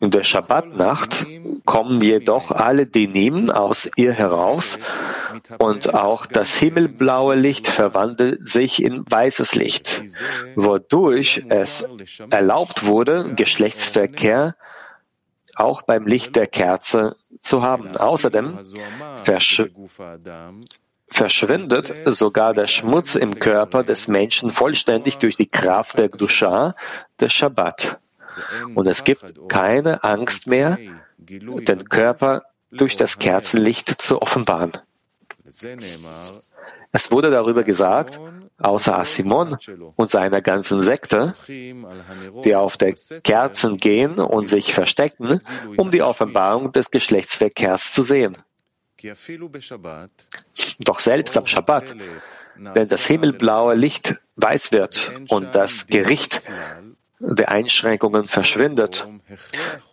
[0.00, 1.26] In der Schabbatnacht
[1.64, 4.78] kommen jedoch alle Dinim aus ihr heraus
[5.58, 10.02] und auch das himmelblaue Licht verwandelt sich in weißes Licht,
[10.54, 11.84] wodurch es
[12.30, 14.54] erlaubt wurde, Geschlechtsverkehr
[15.56, 17.96] auch beim Licht der Kerze zu haben.
[17.96, 18.56] Außerdem
[19.24, 19.64] versch
[21.08, 26.74] verschwindet sogar der Schmutz im Körper des Menschen vollständig durch die Kraft der Gdusha
[27.18, 27.98] des Shabbat.
[28.74, 30.78] Und es gibt keine Angst mehr,
[31.18, 34.72] den Körper durch das Kerzenlicht zu offenbaren.
[36.92, 38.18] Es wurde darüber gesagt,
[38.58, 39.56] außer Asimon
[39.96, 45.40] und seiner ganzen Sekte, die auf der Kerzen gehen und sich verstecken,
[45.76, 48.36] um die Offenbarung des Geschlechtsverkehrs zu sehen.
[50.80, 51.94] Doch selbst am Schabbat,
[52.56, 56.42] wenn das himmelblaue Licht weiß wird und das Gericht
[57.20, 59.06] der Einschränkungen verschwindet,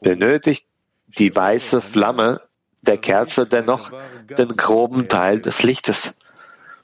[0.02, 0.66] benötigt
[1.08, 2.42] die weiße Flamme
[2.82, 3.92] der Kerze dennoch
[4.38, 6.14] den groben Teil des Lichtes,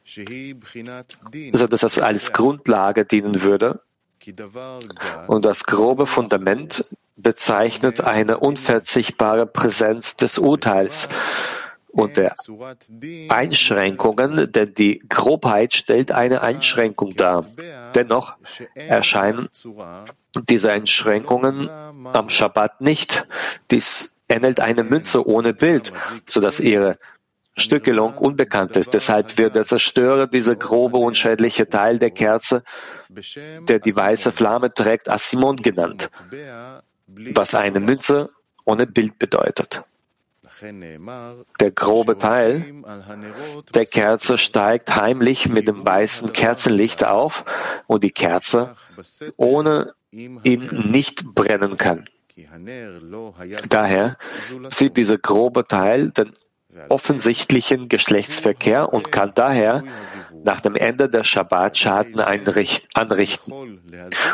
[0.05, 3.81] so dass das als Grundlage dienen würde.
[5.27, 11.09] Und das grobe Fundament bezeichnet eine unverzichtbare Präsenz des Urteils
[11.91, 12.35] und der
[13.29, 17.45] Einschränkungen, denn die Grobheit stellt eine Einschränkung dar.
[17.95, 18.35] Dennoch
[18.75, 19.49] erscheinen
[20.49, 23.27] diese Einschränkungen am Schabbat nicht.
[23.69, 25.91] Dies ähnelt eine Münze ohne Bild,
[26.25, 26.97] so dass ihre
[27.57, 28.93] Stückelung unbekannt ist.
[28.93, 32.63] Deshalb wird der Zerstörer dieser grobe, unschädliche Teil der Kerze,
[33.09, 36.09] der die weiße Flamme trägt, Asimon genannt,
[37.07, 38.29] was eine Münze
[38.63, 39.83] ohne Bild bedeutet.
[41.59, 42.65] Der grobe Teil
[43.73, 47.45] der Kerze steigt heimlich mit dem weißen Kerzenlicht auf
[47.87, 48.75] und die Kerze
[49.37, 52.05] ohne ihn nicht brennen kann.
[53.69, 54.17] Daher
[54.69, 56.33] sieht dieser grobe Teil den
[56.89, 59.83] offensichtlichen Geschlechtsverkehr und kann daher
[60.43, 63.53] nach dem Ende der Shabbat Schaden anrichten,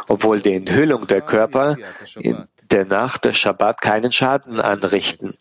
[0.07, 1.77] obwohl die Enthüllung der Körper
[2.15, 5.35] in der Nacht der Shabbat keinen Schaden anrichten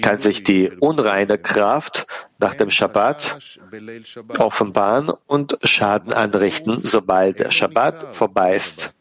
[0.00, 2.06] Kann sich die unreine Kraft
[2.38, 3.38] nach dem Shabbat
[4.38, 8.92] offenbaren und Schaden anrichten, sobald der Shabbat vorbei ist.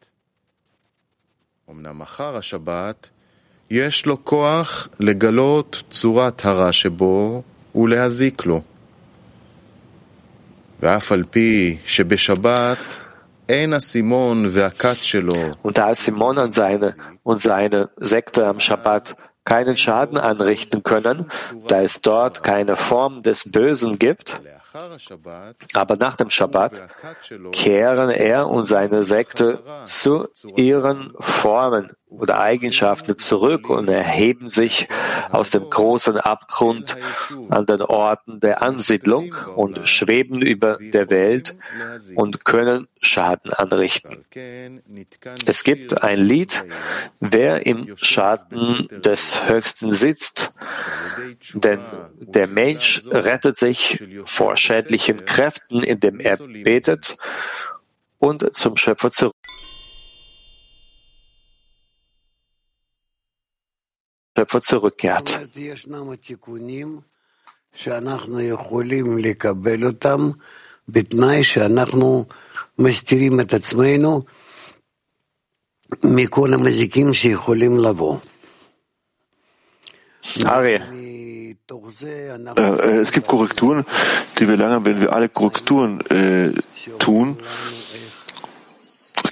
[3.71, 7.43] יש לו כוח לגלות צורת הרע שבו
[7.75, 8.61] ולהזיק לו.
[10.81, 13.01] ואף על פי שבשבת
[13.49, 15.51] אין הסימון והכת שלו.
[15.63, 19.15] Und da Simon und seine, und seine Sekte am Shabbat
[19.46, 21.30] keinen Schaden anrichten können,
[21.68, 24.42] da es dort keine Form des Bösen gibt,
[25.74, 26.88] aber nach dem Shabbat
[27.52, 34.88] kehren er und seine Sekte zu ihren Formen oder Eigenschaften zurück und erheben sich
[35.30, 36.96] aus dem großen Abgrund
[37.50, 41.56] an den Orten der Ansiedlung und schweben über der Welt
[42.14, 44.24] und können Schaden anrichten.
[45.46, 46.64] Es gibt ein Lied,
[47.20, 50.52] wer im Schatten des Höchsten sitzt,
[51.54, 51.80] denn
[52.20, 57.16] der Mensch rettet sich vor schädlichen Kräften, indem er betet
[58.18, 59.34] und zum Schöpfer zurück.
[64.36, 65.30] Schöpfer zurückkehrt.
[80.44, 81.15] Ari.
[81.68, 83.84] Es gibt Korrekturen,
[84.38, 86.52] die wir lange, wenn wir alle Korrekturen äh,
[86.98, 87.36] tun,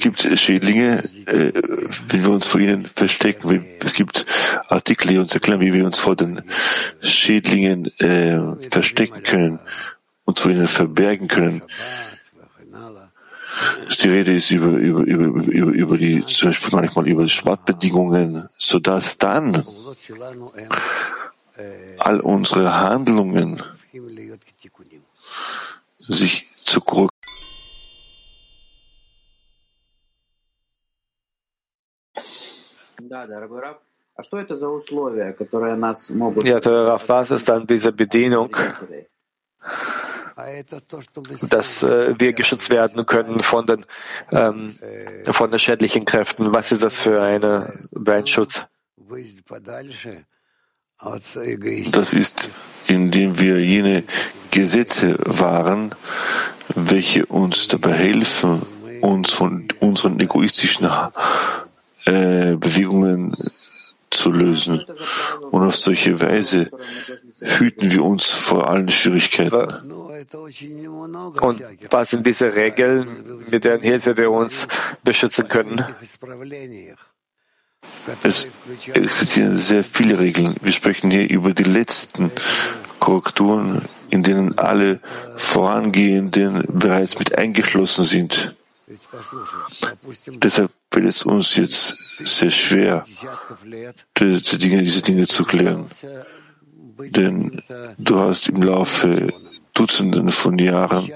[0.04, 1.52] gibt Schädlinge, äh,
[2.08, 3.64] wenn wir uns vor ihnen verstecken.
[3.82, 4.26] Es gibt
[4.68, 6.42] Artikel, die uns erklären, wie wir uns vor den
[7.00, 8.38] Schädlingen äh,
[8.70, 9.60] verstecken können
[10.26, 11.62] und vor ihnen verbergen können.
[14.02, 19.16] Die Rede ist über, über, über, über, über die, zum Beispiel manchmal über Schwattbedingungen, sodass
[19.16, 19.64] dann
[21.98, 23.62] all unsere Handlungen
[26.08, 26.80] sich zu
[36.44, 38.56] Ja, Rav, was ist dann diese Bedienung,
[41.50, 43.86] dass äh, wir geschützt werden können von den,
[44.32, 44.74] ähm,
[45.26, 46.52] von den schädlichen Kräften?
[46.54, 48.70] Was ist das für eine Brandschutz?
[51.92, 52.50] Das ist,
[52.86, 54.04] indem wir jene
[54.50, 55.94] Gesetze wahren,
[56.74, 58.62] welche uns dabei helfen,
[59.00, 60.88] uns von unseren egoistischen
[62.06, 63.36] äh, Bewegungen
[64.10, 64.84] zu lösen.
[65.50, 66.70] Und auf solche Weise
[67.40, 69.90] hüten wir uns vor allen Schwierigkeiten.
[71.40, 74.68] Und was sind diese Regeln, mit deren Hilfe wir uns
[75.02, 75.84] beschützen können?
[78.22, 78.48] Es
[78.92, 80.56] existieren sehr viele Regeln.
[80.60, 82.30] Wir sprechen hier über die letzten
[82.98, 85.00] Korrekturen, in denen alle
[85.36, 88.54] vorangehenden bereits mit eingeschlossen sind.
[90.26, 93.06] Deshalb fällt es uns jetzt sehr schwer,
[94.18, 95.86] diese Dinge, diese Dinge zu klären.
[96.98, 97.62] Denn
[97.98, 99.32] du hast im Laufe
[99.72, 101.10] Dutzenden von Jahren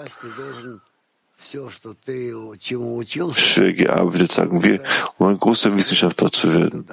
[3.34, 4.82] schwer gearbeitet, sagen wir,
[5.18, 6.86] um ein großer Wissenschaftler zu werden.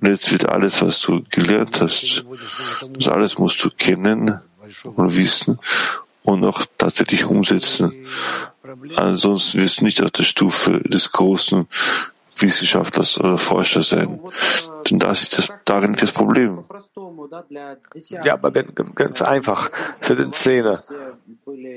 [0.00, 2.24] Und jetzt wird alles, was du gelernt hast,
[2.94, 4.40] das alles musst du kennen
[4.84, 5.58] und wissen
[6.22, 8.06] und auch tatsächlich umsetzen.
[8.96, 11.66] Ansonsten wirst du nicht auf der Stufe des großen
[12.36, 14.20] Wissenschaftlers oder Forscher sein.
[14.90, 16.64] Das ist das, darin das Problem.
[18.24, 19.70] Ja, aber ganz einfach
[20.00, 20.82] für den Szene,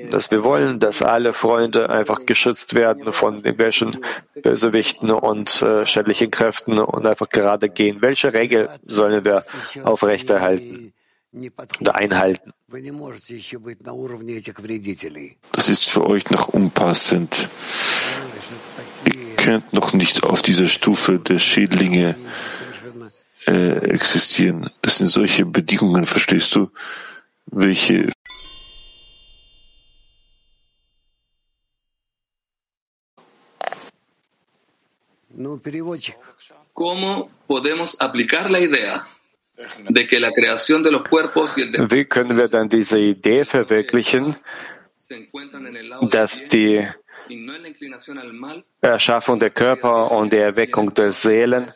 [0.10, 3.98] dass wir wollen, dass alle Freunde einfach geschützt werden von irgendwelchen
[4.42, 8.02] Bösewichten und äh, schädlichen Kräften und einfach gerade gehen.
[8.02, 9.44] Welche Regel sollen wir
[9.84, 10.94] aufrechterhalten?
[11.80, 12.54] oder einhalten.
[15.52, 17.50] Das ist für euch noch unpassend.
[19.06, 22.16] Ihr könnt noch nicht auf dieser Stufe der Schädlinge
[23.48, 24.70] äh, existieren.
[24.82, 26.70] Das sind solche Bedingungen, verstehst du,
[27.48, 28.10] welche
[36.74, 39.08] ¿Cómo podemos aplicar la idea
[39.90, 43.46] de que la creación de los cuerpos y el Wie können wir dann diese Idee
[43.46, 44.36] verwirklichen,
[46.12, 46.88] dass die
[48.82, 51.68] Erschaffung der Körper und die Erweckung der Seelen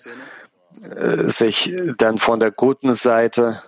[1.26, 3.62] sich dann von der guten Seite,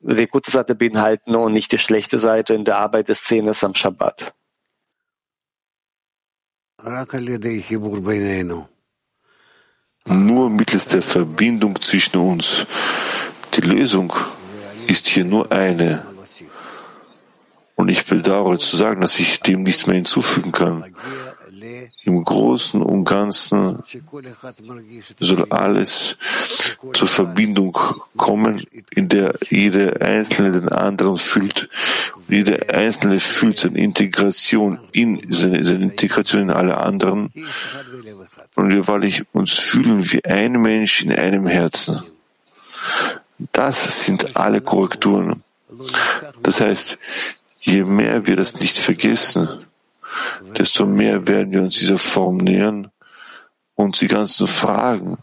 [0.00, 3.74] die gute Seite beinhalten und nicht die schlechte Seite in der Arbeit des Szenes am
[3.74, 4.34] Shabbat.
[10.06, 12.66] Nur mittels der Verbindung zwischen uns.
[13.54, 14.14] Die Lösung
[14.86, 16.06] ist hier nur eine.
[17.74, 20.94] Und ich bedauere zu sagen, dass ich dem nichts mehr hinzufügen kann.
[22.04, 23.82] Im Großen und Ganzen
[25.18, 26.16] soll alles
[26.92, 27.76] zur Verbindung
[28.16, 31.68] kommen, in der jeder Einzelne den anderen fühlt.
[32.28, 37.32] Jeder Einzelne fühlt seine Integration in seine, seine Integration in alle anderen.
[38.54, 42.02] Und wir wahrlich uns fühlen wie ein Mensch in einem Herzen.
[43.52, 45.42] Das sind alle Korrekturen.
[46.42, 46.98] Das heißt,
[47.60, 49.48] je mehr wir das nicht vergessen,
[50.56, 52.90] desto mehr werden wir uns dieser Form nähern
[53.74, 55.18] und die ganzen Fragen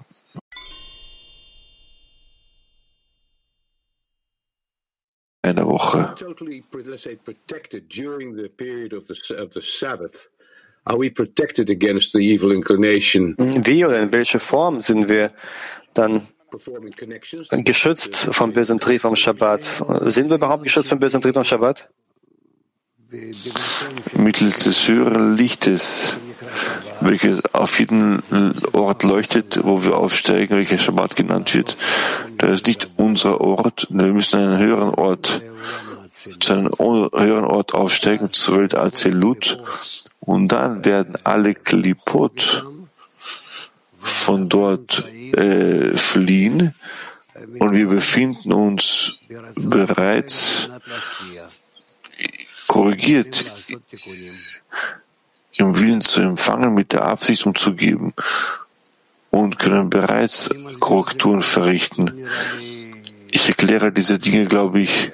[5.42, 6.16] einer Woche.
[13.38, 15.34] Wie oder in welcher Form sind wir
[15.94, 16.28] dann
[17.64, 19.64] geschützt vom bösen Trieb am Shabbat?
[20.06, 21.90] Sind wir überhaupt geschützt vom bösen Trieb am Shabbat?
[24.14, 26.18] Mittels des höheren Lichtes,
[27.02, 28.22] welches auf jeden
[28.74, 31.78] Ort leuchtet, wo wir aufsteigen, welcher Shabbat genannt wird.
[32.38, 35.42] Das ist nicht unser Ort, wir müssen einen höheren Ort,
[36.40, 39.60] zu einem höheren Ort aufsteigen, zur Welt Azelut,
[40.20, 42.66] und dann werden alle Klipot
[44.02, 45.04] von dort
[45.34, 46.74] äh, fliehen,
[47.60, 49.18] und wir befinden uns
[49.56, 50.70] bereits
[52.68, 53.46] korrigiert,
[55.58, 58.14] im Willen zu empfangen, mit der Absicht umzugeben
[59.32, 60.50] und können bereits
[60.80, 62.28] Korrekturen verrichten.
[63.32, 65.12] Ich erkläre diese Dinge, glaube ich,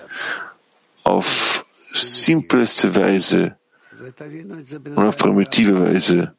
[1.04, 3.58] auf simpleste Weise
[4.96, 6.36] und auf primitive Weise.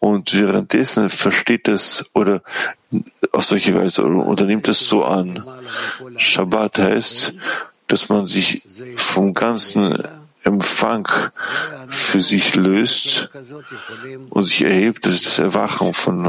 [0.00, 2.42] Und währenddessen versteht es oder
[3.32, 5.44] auf solche Weise oder unternimmt es so an.
[6.16, 7.34] Shabbat heißt,
[7.88, 8.62] dass man sich
[8.96, 9.98] vom ganzen
[10.48, 11.06] Empfang
[11.88, 13.30] für sich löst
[14.30, 16.26] und sich erhebt, das ist das Erwachen von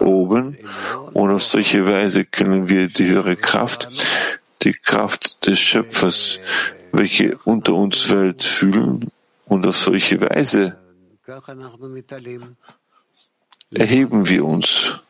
[0.00, 0.58] oben.
[1.12, 3.88] Und auf solche Weise können wir die höhere Kraft,
[4.62, 6.40] die Kraft des Schöpfers,
[6.92, 9.10] welche unter uns Welt fühlen,
[9.46, 10.78] und auf solche Weise
[13.74, 15.00] erheben wir uns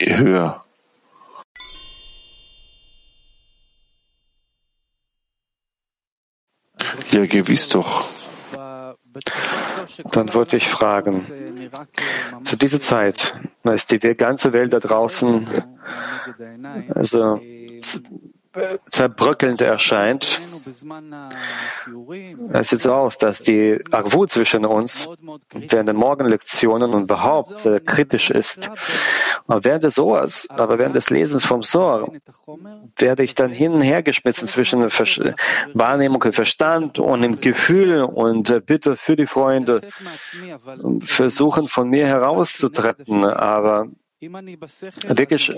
[0.00, 0.65] höher.
[7.16, 8.10] Ja, gewiss doch.
[10.12, 11.26] Dann wollte ich fragen,
[12.42, 15.46] zu dieser Zeit, als die ganze Welt da draußen
[16.94, 17.40] also
[18.88, 20.40] zerbröckelnd erscheint.
[22.52, 25.08] Es sieht so aus, dass die Agwu zwischen uns
[25.52, 28.70] während der Morgenlektionen und überhaupt äh, kritisch ist.
[29.46, 32.12] Aber während des Ohrs, aber während des Lesens vom Sohr,
[32.96, 34.80] werde ich dann hin und her geschmissen zwischen
[35.74, 39.80] Wahrnehmung und Verstand und im Gefühl und äh, Bitte für die Freunde
[41.00, 43.24] versuchen von mir herauszutreten.
[43.24, 43.86] Aber
[44.20, 45.52] wirklich,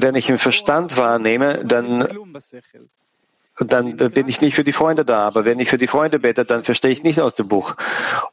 [0.00, 2.08] wenn ich im Verstand wahrnehme, dann
[3.58, 5.26] dann bin ich nicht für die Freunde da.
[5.26, 7.74] Aber wenn ich für die Freunde bete, dann verstehe ich nicht aus dem Buch.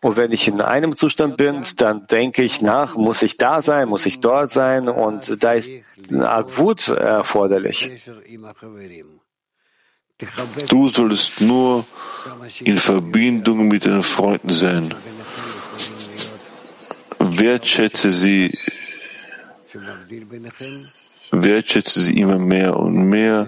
[0.01, 3.87] Und wenn ich in einem Zustand bin, dann denke ich nach, muss ich da sein,
[3.87, 5.71] muss ich dort sein und da ist
[6.57, 7.89] Wut erforderlich.
[10.69, 11.85] Du solltest nur
[12.59, 14.93] in Verbindung mit den Freunden sein.
[17.19, 18.57] Wertschätze sie
[21.33, 23.47] wertschätze sie immer mehr und mehr,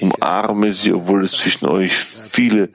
[0.00, 2.70] umarme sie, obwohl es zwischen euch viele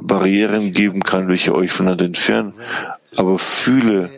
[0.00, 2.54] Barrieren geben kann, welche euch voneinander entfernen,
[3.16, 4.10] aber fühle,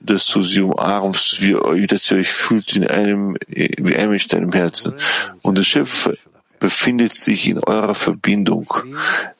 [0.00, 4.52] dass du sie umarmst, wie, dass ihr euch fühlt in einem, wie ein in deinem
[4.52, 4.94] Herzen.
[5.42, 6.14] Und der Schöpfer
[6.58, 8.72] befindet sich in eurer Verbindung.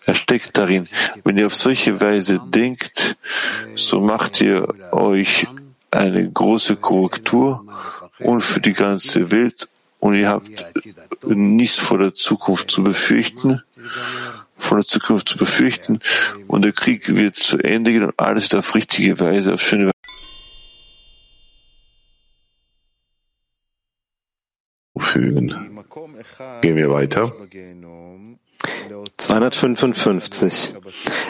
[0.07, 0.89] Er steckt darin.
[1.25, 3.17] Wenn ihr auf solche Weise denkt,
[3.75, 5.47] so macht ihr euch
[5.91, 7.65] eine große Korrektur
[8.19, 9.69] und für die ganze Welt
[9.99, 10.67] und ihr habt
[11.25, 13.63] nichts vor der Zukunft zu befürchten,
[14.57, 16.01] von der Zukunft zu befürchten
[16.47, 19.87] und der Krieg wird zu Ende gehen und alles wird auf richtige Weise, auf schöne
[19.87, 19.93] Weise.
[25.11, 25.49] Fügen.
[26.61, 27.33] Gehen wir weiter.
[29.17, 30.75] 255.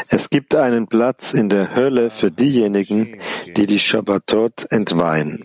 [0.08, 3.20] Es gibt einen Platz in der Hölle für diejenigen,
[3.56, 5.42] die die Shabbatot entweihen.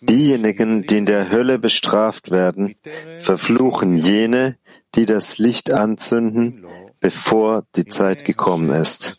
[0.00, 2.76] Diejenigen, die in der Hölle bestraft werden,
[3.18, 4.56] verfluchen jene,
[4.94, 6.66] die das Licht anzünden,
[7.00, 9.18] bevor die Zeit gekommen ist.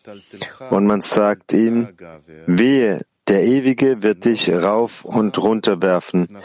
[0.70, 1.90] Und man sagt ihm,
[2.46, 6.38] wehe, der Ewige wird dich rauf und runter werfen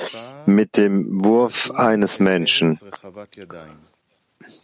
[0.47, 2.79] mit dem Wurf eines Menschen.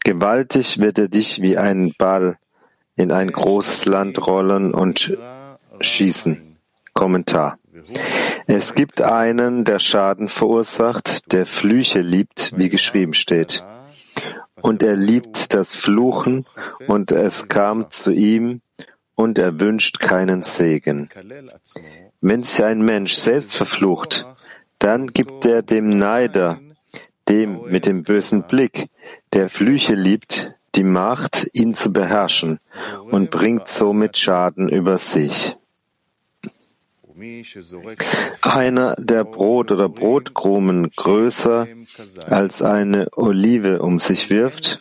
[0.04, 2.36] Gewaltig wird er dich wie ein Ball
[2.96, 5.16] in ein großes Land rollen und
[5.80, 6.56] schießen.
[6.92, 7.58] Kommentar.
[8.46, 13.64] Es gibt einen, der Schaden verursacht, der Flüche liebt, wie geschrieben steht.
[14.60, 16.44] Und er liebt das Fluchen,
[16.88, 18.60] und es kam zu ihm,
[19.14, 21.08] und er wünscht keinen Segen.
[22.20, 24.26] Wenn sich ein Mensch selbst verflucht,
[24.78, 26.58] dann gibt er dem Neider,
[27.28, 28.88] dem mit dem bösen Blick,
[29.32, 32.58] der Flüche liebt, die Macht, ihn zu beherrschen
[33.10, 35.56] und bringt somit Schaden über sich.
[38.42, 41.66] Einer, der Brot oder Brotkrumen größer
[42.26, 44.80] als eine Olive um sich wirft.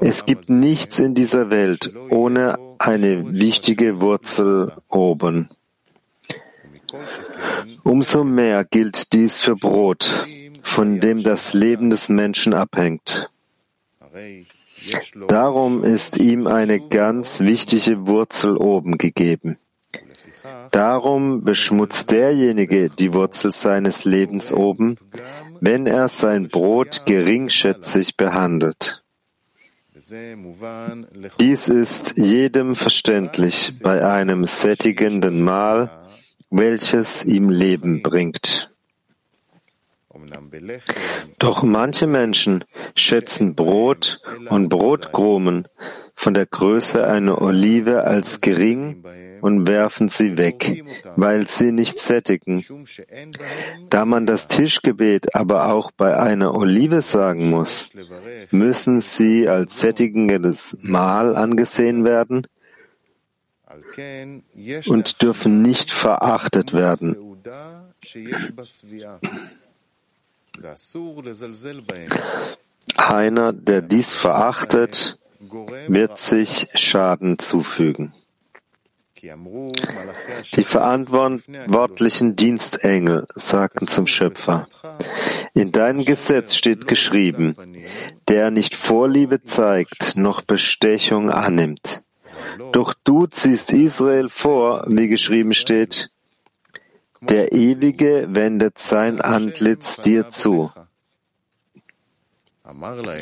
[0.00, 5.50] Es gibt nichts in dieser Welt ohne eine wichtige Wurzel oben.
[7.82, 10.26] Umso mehr gilt dies für Brot,
[10.62, 13.30] von dem das Leben des Menschen abhängt.
[15.28, 19.58] Darum ist ihm eine ganz wichtige Wurzel oben gegeben.
[20.70, 24.96] Darum beschmutzt derjenige die Wurzel seines Lebens oben,
[25.60, 29.02] wenn er sein Brot geringschätzig behandelt.
[31.40, 35.90] Dies ist jedem verständlich bei einem sättigenden Mahl,
[36.50, 38.69] welches ihm Leben bringt.
[41.38, 42.64] Doch manche Menschen
[42.94, 45.66] schätzen Brot und Brotkrumen
[46.14, 49.02] von der Größe einer Olive als gering
[49.40, 50.84] und werfen sie weg,
[51.16, 52.64] weil sie nicht sättigen.
[53.88, 57.88] Da man das Tischgebet aber auch bei einer Olive sagen muss,
[58.50, 62.46] müssen sie als sättigendes Mahl angesehen werden
[64.86, 67.16] und dürfen nicht verachtet werden.
[72.96, 75.18] Einer, der dies verachtet,
[75.88, 78.12] wird sich Schaden zufügen.
[79.22, 84.66] Die verantwortlichen Dienstengel sagten zum Schöpfer,
[85.52, 87.54] in deinem Gesetz steht geschrieben,
[88.28, 92.02] der nicht Vorliebe zeigt, noch Bestechung annimmt.
[92.72, 96.08] Doch du ziehst Israel vor, wie geschrieben steht,
[97.22, 100.70] der Ewige wendet sein Antlitz dir zu.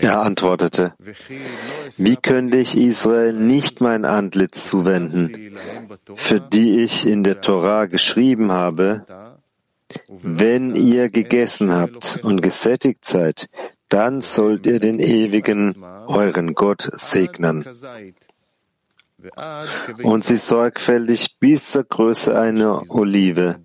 [0.03, 0.95] Er antwortete,
[1.97, 5.57] wie könnte ich Israel nicht mein Antlitz zuwenden,
[6.15, 9.07] für die ich in der Torah geschrieben habe,
[10.09, 13.49] wenn ihr gegessen habt und gesättigt seid,
[13.89, 17.65] dann sollt ihr den ewigen, euren Gott segnen
[20.03, 23.57] und sie sorgfältig bis zur Größe einer Olive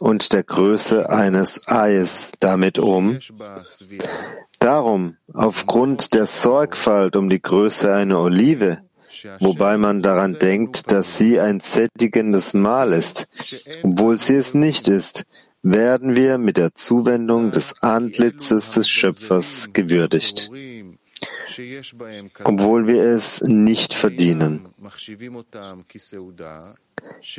[0.00, 3.18] und der Größe eines Eis damit um.
[4.58, 8.82] Darum, aufgrund der Sorgfalt um die Größe einer Olive,
[9.40, 13.26] wobei man daran denkt, dass sie ein sättigendes Mahl ist,
[13.82, 15.24] obwohl sie es nicht ist,
[15.62, 20.50] werden wir mit der Zuwendung des Antlitzes des Schöpfers gewürdigt,
[22.44, 24.68] obwohl wir es nicht verdienen.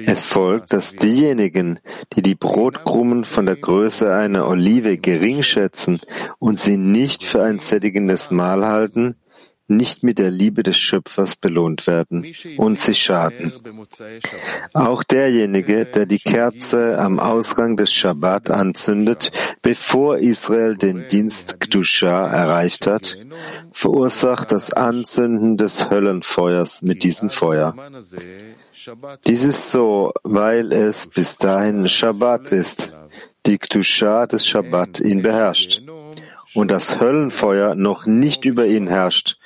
[0.05, 1.79] Es folgt, dass diejenigen,
[2.13, 5.99] die die Brotkrumen von der Größe einer Olive gering schätzen
[6.39, 9.15] und sie nicht für ein sättigendes Mahl halten,
[9.67, 12.25] nicht mit der Liebe des Schöpfers belohnt werden
[12.57, 13.53] und sich schaden.
[14.73, 22.27] Auch derjenige, der die Kerze am Ausgang des Schabbat anzündet, bevor Israel den Dienst Gdusha
[22.27, 23.17] erreicht hat,
[23.71, 27.75] verursacht das Anzünden des Höllenfeuers mit diesem Feuer.
[29.25, 32.97] Dies ist so, weil es bis dahin Shabbat ist,
[33.47, 35.81] die Gdusha des Shabbat ihn beherrscht
[36.53, 39.39] und das Höllenfeuer noch nicht über ihn herrscht,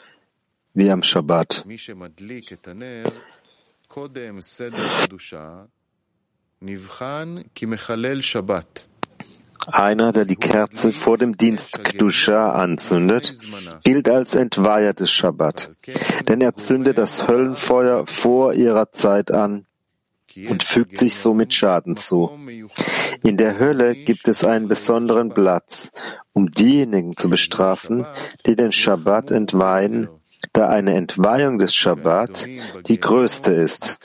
[0.74, 1.66] wie am Shabbat.
[9.72, 13.34] Einer, der die Kerze vor dem Dienst Kedusha anzündet,
[13.84, 15.72] gilt als Entweiher des Shabbat,
[16.28, 19.66] denn er zündet das Höllenfeuer vor ihrer Zeit an
[20.48, 22.32] und fügt sich somit Schaden zu.
[23.24, 25.92] In der Hölle gibt es einen besonderen Platz,
[26.34, 28.06] um diejenigen zu bestrafen,
[28.46, 30.10] die den Shabbat entweihen
[30.54, 32.48] da eine Entweihung des Schabbat
[32.88, 34.00] die größte ist.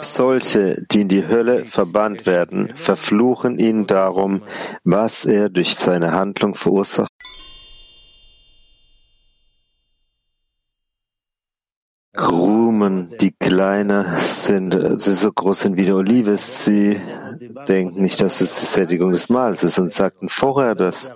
[0.00, 4.42] Solche, die in die Hölle verbannt werden, verfluchen ihn darum,
[4.84, 7.12] was er durch seine Handlung verursacht.
[12.18, 17.00] Krumen, die kleiner sind, sie so groß sind wie die Olive, sie
[17.68, 21.12] denken nicht, dass es die Sättigung des Mahls ist und sagten vorher, dass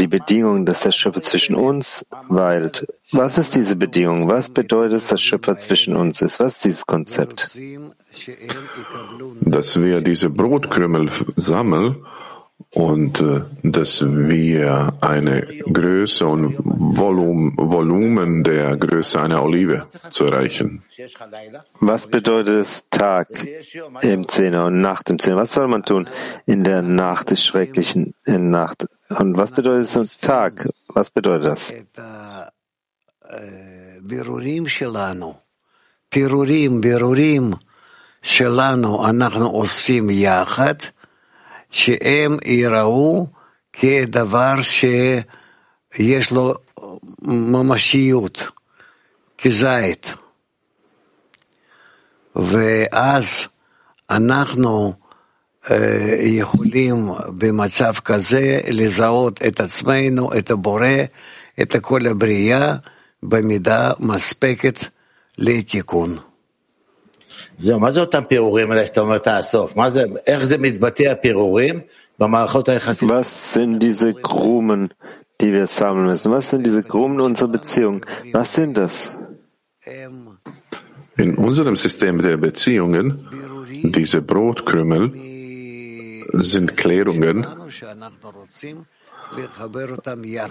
[0.00, 2.86] die Bedingung, dass der Schöpfer zwischen uns weilt.
[3.12, 4.26] Was ist diese Bedingung?
[4.26, 6.40] Was bedeutet dass Schöpfer zwischen uns ist?
[6.40, 7.50] Was ist dieses Konzept?
[9.42, 12.06] Dass wir diese Brotkrümel sammeln
[12.74, 20.82] und äh, dass wir eine Größe und Volumen, Volumen der Größe einer Olive zu erreichen.
[21.80, 23.28] Was bedeutet es Tag
[24.02, 25.36] im Zehner und Nacht im Zehner?
[25.36, 26.08] Was soll man tun
[26.46, 28.86] in der Nacht des schrecklichen Nacht?
[29.08, 30.68] Und was bedeutet es Tag?
[30.88, 31.74] Was bedeutet das?
[36.10, 37.56] Pirurim, Birurim,
[38.20, 39.00] Shelano,
[41.74, 43.26] שהם יראו
[43.72, 46.54] כדבר שיש לו
[47.22, 48.48] ממשיות,
[49.38, 50.12] כזית.
[52.36, 53.26] ואז
[54.10, 54.92] אנחנו
[56.20, 56.96] יכולים
[57.38, 60.96] במצב כזה לזהות את עצמנו, את הבורא,
[61.62, 62.74] את כל הבריאה,
[63.22, 64.84] במידה מספקת
[65.38, 66.18] לתיקון.
[67.57, 69.75] זהו, מה זה אותם פירורים האלה שאתה אומר תאסוף?
[69.75, 71.79] מה זה, איך זה מתבטא הפירורים
[72.19, 73.09] במערכות היחסים?
[73.09, 74.89] Was sind diese Krumen,
[75.41, 76.31] die wir sammeln müssen?
[76.31, 78.05] Was sind diese Krumen unserer Beziehung?
[78.33, 79.11] Was sind das?
[81.17, 83.27] In unserem System der Beziehungen,
[83.83, 85.11] diese Brotkrümel
[86.33, 87.45] sind Klärungen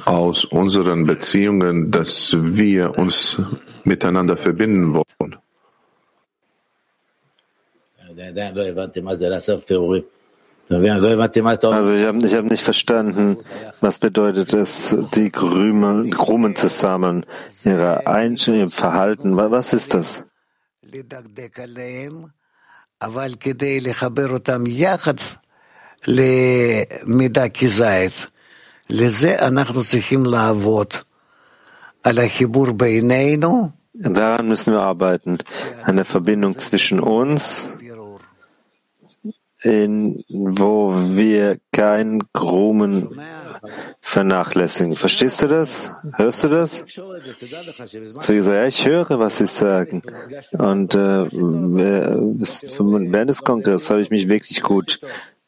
[0.05, 3.39] aus unseren Beziehungen, dass wir uns
[3.85, 5.37] miteinander verbinden wollen.
[11.61, 13.39] Also ich habe ich hab nicht verstanden,
[13.81, 17.25] was bedeutet es, die Krümen, Krumen zu sammeln,
[17.65, 20.25] ihre Einstellung, ihr Verhalten, was ist das?
[28.91, 30.95] לזה אנחנו צריכים לעבוד
[32.03, 33.69] על החיבור בינינו
[34.01, 35.39] Daran müssen wir arbeiten.
[35.83, 37.73] Eine Verbindung zwischen uns,
[39.64, 43.20] in, wo wir kein Krumen
[44.02, 44.96] vernachlässigen.
[44.96, 45.90] Verstehst du das?
[46.14, 46.86] Hörst du das?
[46.88, 50.02] So gesagt, ja, ich höre, was Sie sagen.
[50.52, 55.00] Und äh, während des Kongresses habe ich mich wirklich gut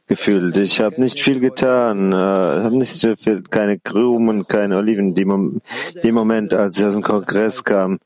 [0.08, 0.58] gefühlt.
[0.58, 5.14] Ich habe nicht viel getan, äh, habe nicht viel, keine Krumen, keine Oliven.
[5.16, 8.00] Die, dem Moment, als ich aus dem Kongress kam,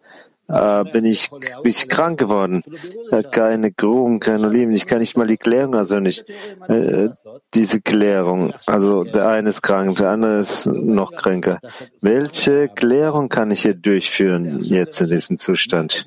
[0.50, 2.64] äh, bin ich, bin ich krank geworden.
[3.12, 4.76] Äh, keine Gruben, keine Oliven.
[4.76, 6.26] Ich kann nicht mal die Klärung, also nicht
[6.68, 7.10] äh,
[7.54, 8.54] diese Klärung.
[8.66, 11.60] Also der eine ist krank, der andere ist noch kränker.
[12.02, 16.06] Welche Klärung kann ich hier durchführen jetzt in diesem Zustand?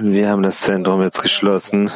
[0.00, 1.90] Wir haben das Zentrum jetzt geschlossen.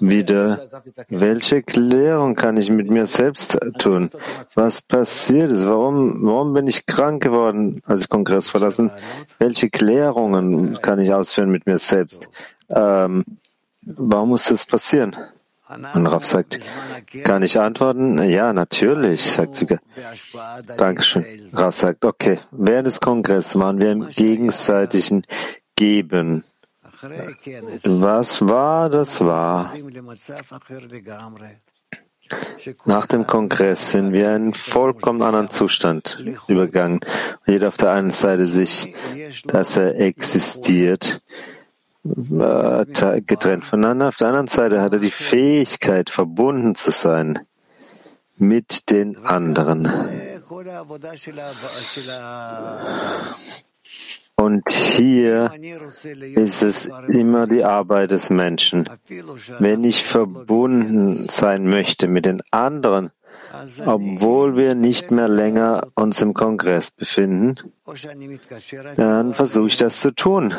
[0.00, 0.60] Wieder.
[1.08, 4.10] Welche Klärung kann ich mit mir selbst tun?
[4.54, 5.66] Was passiert ist?
[5.66, 8.90] Warum, warum bin ich krank geworden, als ich Kongress verlassen?
[9.38, 12.30] Welche Klärungen kann ich ausführen mit mir selbst?
[12.68, 13.24] Ähm,
[13.82, 15.16] warum muss das passieren?
[15.94, 16.60] Und Rav sagt,
[17.24, 18.22] kann ich antworten?
[18.22, 19.80] Ja, natürlich, sagt Züge.
[20.78, 21.24] Dankeschön.
[21.52, 25.22] Rav sagt, okay, während des Kongresses waren wir im gegenseitigen
[25.76, 26.44] Geben.
[27.84, 29.74] Was war, das war.
[32.84, 37.00] Nach dem Kongress sind wir in einen vollkommen anderen Zustand übergegangen.
[37.46, 38.94] Jeder auf der einen Seite sich,
[39.44, 41.22] dass er existiert,
[42.04, 44.08] getrennt voneinander.
[44.08, 47.40] Auf der anderen Seite hat er die Fähigkeit, verbunden zu sein
[48.36, 49.86] mit den anderen.
[54.40, 55.50] Und hier
[56.36, 58.88] ist es immer die Arbeit des Menschen.
[59.58, 63.10] Wenn ich verbunden sein möchte mit den anderen,
[63.84, 67.56] obwohl wir nicht mehr länger uns im Kongress befinden,
[68.96, 70.54] dann versuche ich das zu tun.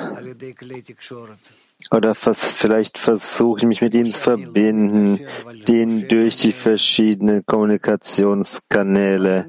[1.91, 5.21] Oder vielleicht versuche ich mich mit ihnen zu verbinden,
[5.67, 9.45] denen durch die verschiedenen Kommunikationskanäle.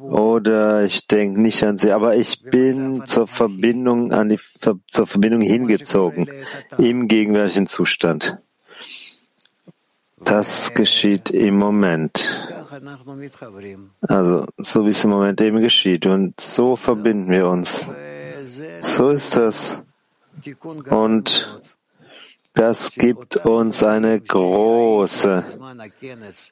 [0.00, 4.38] Oder ich denke nicht an sie, aber ich bin zur Verbindung an die
[4.88, 6.28] zur Verbindung hingezogen
[6.78, 8.38] im gegenwärtigen Zustand.
[10.22, 12.28] Das geschieht im Moment.
[14.02, 16.06] Also, so wie es im Moment eben geschieht.
[16.06, 17.86] Und so verbinden wir uns.
[18.82, 19.82] So ist das.
[20.90, 21.60] Und
[22.52, 25.44] das gibt uns eine große,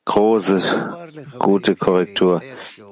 [0.04, 0.62] große,
[1.38, 2.40] gute Korrektur.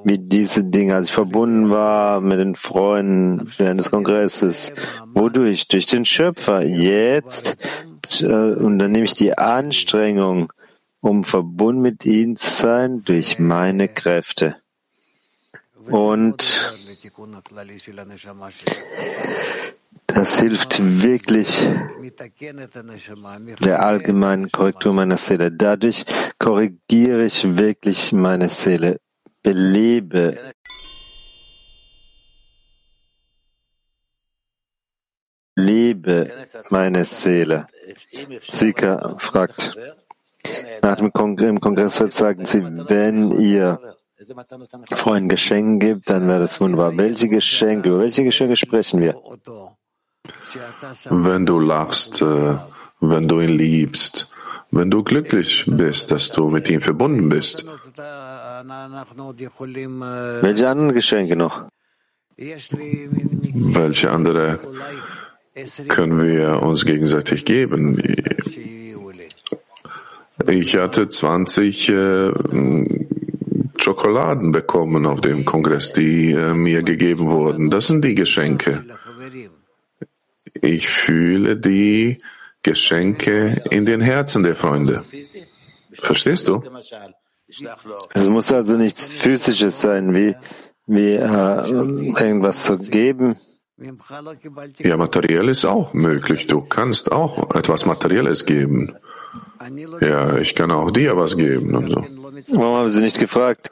[0.05, 4.73] Wie diese Dinge, als ich verbunden war mit den Freunden während des Kongresses.
[5.15, 5.69] Wodurch?
[5.69, 6.63] Durch den Schöpfer.
[6.63, 7.57] Jetzt
[8.21, 10.53] äh, unternehme ich die Anstrengung,
[11.01, 14.57] um verbunden mit ihm zu sein durch meine Kräfte.
[15.87, 16.75] Und
[20.07, 21.69] das hilft wirklich
[23.65, 25.53] der allgemeinen Korrektur meiner Seele.
[25.53, 26.05] Dadurch
[26.39, 29.01] korrigiere ich wirklich meine Seele,
[29.43, 30.53] belebe
[35.57, 36.31] lebe
[36.71, 37.67] meine Seele.
[38.47, 39.77] Zika fragt,
[40.83, 43.81] nach dem im Kongress selbst sagen sie, wenn ihr
[44.95, 46.97] Freunden Geschenke gibt, dann wäre das wunderbar.
[46.97, 49.15] Welche Geschenke, über welche Geschenke sprechen wir?
[51.11, 52.55] Wenn du lachst, äh,
[53.01, 54.29] wenn du ihn liebst,
[54.71, 57.65] wenn du glücklich bist, dass du mit ihm verbunden bist.
[60.43, 61.69] Welche anderen Geschenke noch?
[62.37, 64.59] Welche andere
[65.89, 68.03] können wir uns gegenseitig geben?
[70.49, 72.31] Ich hatte 20 äh,
[73.79, 77.71] Schokoladen bekommen auf dem Kongress, die äh, mir gegeben wurden.
[77.71, 78.85] Das sind die Geschenke.
[80.63, 82.19] Ich fühle die
[82.63, 85.03] Geschenke in den Herzen der Freunde.
[85.93, 86.63] Verstehst du?
[88.13, 90.35] Es muss also nichts Physisches sein, wie,
[90.87, 93.37] wie äh, irgendwas zu geben.
[94.79, 96.47] Ja, materiell ist auch möglich.
[96.47, 98.97] Du kannst auch etwas Materielles geben.
[100.01, 102.07] Ja, ich kann auch dir was geben und so.
[102.53, 103.71] Warum haben Sie nicht gefragt?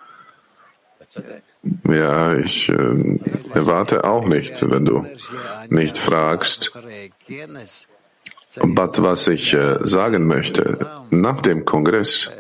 [1.89, 3.19] Ja, ich äh,
[3.55, 5.07] erwarte auch nicht, wenn du
[5.69, 6.73] nicht fragst.
[8.61, 12.31] Aber was ich äh, sagen möchte, nach dem Kongress,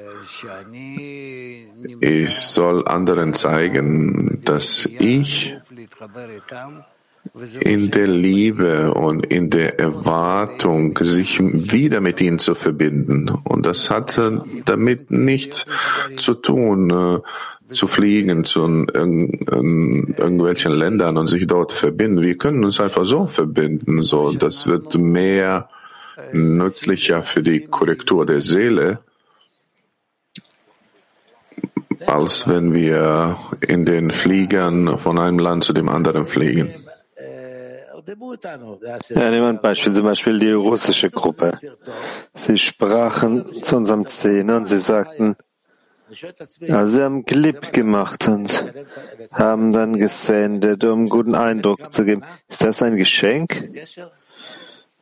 [2.00, 5.56] ich soll anderen zeigen, dass ich
[7.60, 13.28] in der Liebe und in der Erwartung, sich wieder mit ihnen zu verbinden.
[13.28, 15.66] Und das hat äh, damit nichts
[16.16, 17.20] zu tun, äh,
[17.70, 22.20] zu fliegen zu irgendwelchen Ländern und sich dort verbinden.
[22.20, 24.02] Wir können uns einfach so verbinden.
[24.02, 25.68] So, das wird mehr
[26.32, 29.00] nützlicher für die Korrektur der Seele,
[32.06, 33.36] als wenn wir
[33.66, 36.70] in den Fliegern von einem Land zu dem anderen fliegen.
[38.06, 41.58] Ja, nehmen wir ein Beispiel, zum Beispiel die russische Gruppe.
[42.34, 45.36] Sie sprachen zu unserem Szene und sie sagten,
[46.68, 48.72] Also sie haben Clip gemacht und
[49.32, 52.22] haben dann gesendet, um einen guten Eindruck zu geben.
[52.48, 53.70] Ist das ein Geschenk?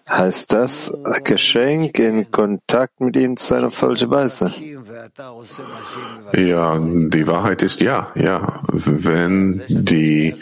[0.08, 0.92] Heißt das
[1.24, 4.52] Geschenk, in Kontakt mit ihnen zu sein auf solche Weise?
[6.36, 8.62] Ja, die Wahrheit ist ja, ja.
[8.68, 10.34] Wenn die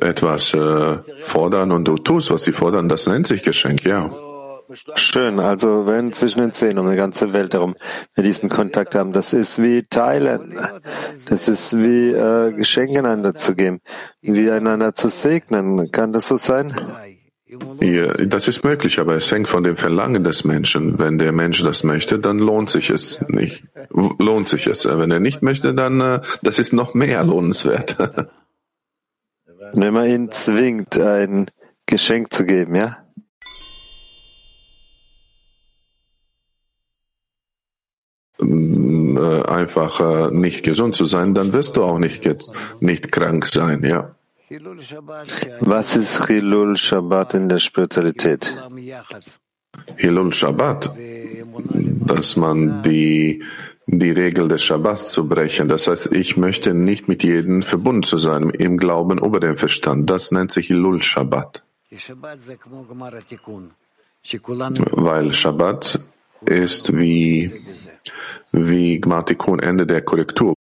[0.00, 4.10] etwas äh, fordern und du tust, was sie fordern, das nennt sich Geschenk, ja.
[4.96, 5.40] Schön.
[5.40, 7.74] Also wenn zwischen den Zehen um die ganze Welt herum
[8.14, 10.58] wir diesen Kontakt haben, das ist wie Teilen.
[11.28, 13.80] Das ist wie äh, Geschenke einander zu geben,
[14.20, 15.90] wie einander zu segnen.
[15.90, 16.74] Kann das so sein?
[17.80, 21.00] Ja, das ist möglich, aber es hängt von dem Verlangen des Menschen.
[21.00, 23.64] Wenn der Mensch das möchte, dann lohnt sich es nicht.
[23.90, 24.86] Lohnt sich es.
[24.86, 27.96] Wenn er nicht möchte, dann äh, das ist noch mehr lohnenswert.
[29.74, 31.46] Wenn man ihn zwingt, ein
[31.86, 32.98] Geschenk zu geben, ja?
[39.20, 42.24] Äh, einfach äh, nicht gesund zu sein, dann wirst du auch nicht,
[42.80, 44.14] nicht krank sein, ja.
[45.60, 48.54] Was ist Hilul Shabbat in der Spiritualität?
[49.96, 50.96] Hilul Shabbat,
[52.06, 53.44] dass man die,
[53.86, 55.68] die Regel des Shabbats zu brechen.
[55.68, 60.08] Das heißt, ich möchte nicht mit jedem verbunden zu sein, im Glauben über den Verstand.
[60.08, 61.62] Das nennt sich Hilul Shabbat.
[64.92, 66.00] Weil Shabbat
[66.42, 67.52] ist wie,
[68.52, 70.54] wie Gmatikun Ende der Korrektur.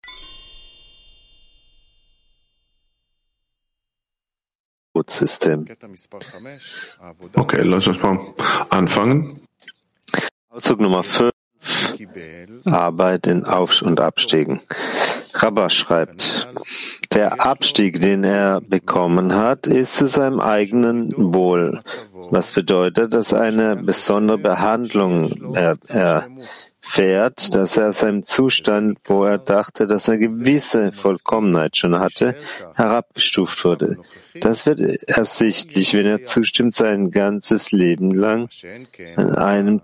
[5.09, 5.65] System.
[7.34, 8.19] Okay, lass uns mal
[8.69, 9.41] anfangen.
[10.49, 11.36] Auszug Nummer 5.
[12.65, 14.61] Arbeit in Auf- und Abstiegen.
[15.34, 16.47] Rabba schreibt,
[17.13, 21.82] der Abstieg, den er bekommen hat, ist zu seinem eigenen Wohl,
[22.32, 25.78] was bedeutet, dass eine besondere Behandlung er,
[26.88, 32.36] erfährt, dass er aus seinem Zustand, wo er dachte, dass er gewisse Vollkommenheit schon hatte,
[32.76, 33.97] herabgestuft wurde.
[34.39, 38.49] Das wird ersichtlich, wenn er zustimmt, sein ganzes Leben lang
[39.15, 39.82] an einem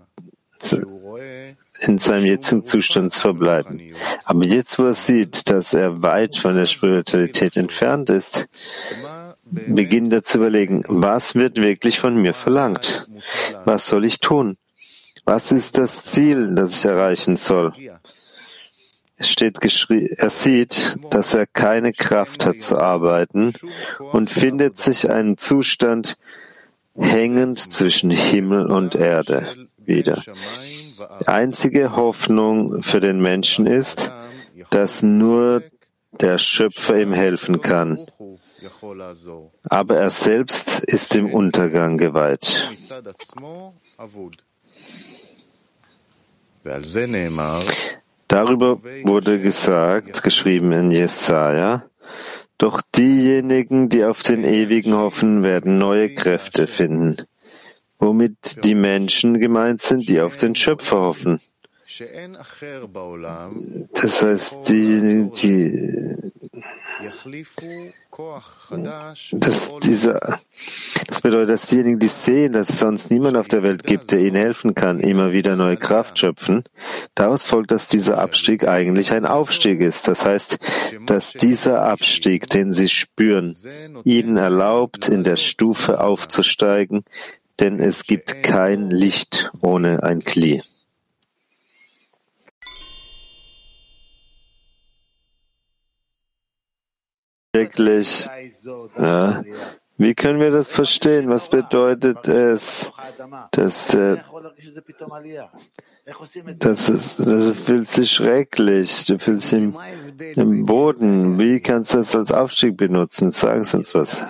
[1.88, 3.80] in seinem jetzigen Zustand zu verbleiben.
[4.24, 8.48] Aber jetzt, wo er sieht, dass er weit von der Spiritualität entfernt ist,
[9.44, 13.06] beginnt er zu überlegen, was wird wirklich von mir verlangt?
[13.64, 14.56] Was soll ich tun?
[15.24, 17.72] Was ist das Ziel, das ich erreichen soll?
[19.16, 23.52] Es steht geschrieben, er sieht, dass er keine Kraft hat zu arbeiten
[24.12, 26.16] und findet sich einen Zustand
[26.96, 30.22] hängend zwischen Himmel und Erde wieder.
[31.20, 34.12] Die einzige Hoffnung für den Menschen ist,
[34.70, 35.62] dass nur
[36.20, 38.06] der Schöpfer ihm helfen kann.
[39.68, 42.70] Aber er selbst ist dem Untergang geweiht.
[48.28, 51.84] Darüber wurde gesagt, geschrieben in Jesaja,
[52.56, 57.26] doch diejenigen, die auf den Ewigen hoffen, werden neue Kräfte finden
[58.04, 61.40] womit die Menschen gemeint sind, die auf den Schöpfer hoffen.
[63.92, 66.32] Das heißt, die, die,
[69.32, 70.40] dass dieser,
[71.06, 74.20] das bedeutet, dass diejenigen, die sehen, dass es sonst niemand auf der Welt gibt, der
[74.20, 76.64] ihnen helfen kann, immer wieder neue Kraft schöpfen.
[77.14, 80.08] Daraus folgt, dass dieser Abstieg eigentlich ein Aufstieg ist.
[80.08, 80.58] Das heißt,
[81.06, 83.54] dass dieser Abstieg, den sie spüren,
[84.04, 87.04] ihnen erlaubt, in der Stufe aufzusteigen,
[87.60, 90.62] denn es gibt kein Licht ohne ein Kli.
[97.52, 98.28] Wirklich,
[98.98, 99.42] ja,
[99.96, 101.28] wie können wir das verstehen?
[101.28, 102.90] Was bedeutet es,
[103.52, 104.16] dass, äh,
[106.58, 109.78] das, ist, das fühlt sich schrecklich, du fühlst dich im,
[110.34, 111.38] im Boden.
[111.38, 113.30] Wie kannst du das als Aufstieg benutzen?
[113.30, 114.24] Sag uns was.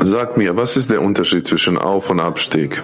[0.00, 2.82] Sag mir, was ist der Unterschied zwischen Auf- und Abstieg?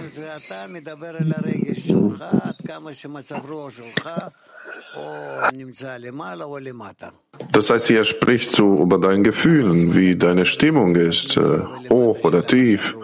[7.52, 11.60] Das heißt, er spricht so über dein Gefühlen, wie deine Stimmung ist, äh,
[11.90, 12.96] hoch oder tief.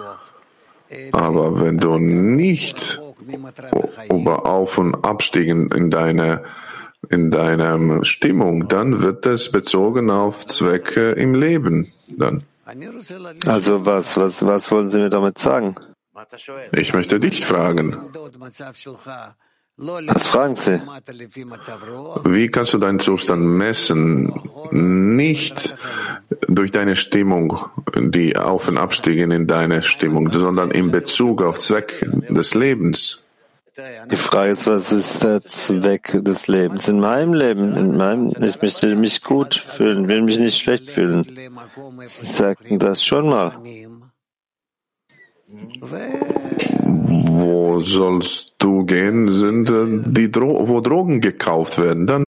[1.13, 3.01] Aber wenn du nicht
[4.11, 6.43] über Auf- und Abstiegen in deiner
[7.09, 11.93] in deiner Stimmung, dann wird es bezogen auf Zwecke im Leben.
[12.09, 12.43] Dann.
[13.47, 15.77] Also was, was, was wollen Sie mir damit sagen?
[16.73, 18.11] Ich möchte dich fragen.
[19.79, 20.81] Was fragen Sie?
[22.25, 24.33] Wie kannst du deinen Zustand messen?
[24.73, 25.77] Nicht
[26.49, 27.59] durch deine Stimmung,
[27.95, 32.01] die Auf- und Abstiegen in deine Stimmung, sondern in Bezug auf Zweck
[32.31, 33.23] des Lebens.
[34.11, 36.89] Die Frage ist, was ist der Zweck des Lebens?
[36.89, 41.25] In meinem Leben, in meinem, ich möchte mich gut fühlen, will mich nicht schlecht fühlen.
[42.07, 43.53] Sie sagten das schon mal.
[47.29, 52.07] Wo sollst du gehen, sind äh, die Dro wo Drogen gekauft werden.
[52.07, 52.26] Dann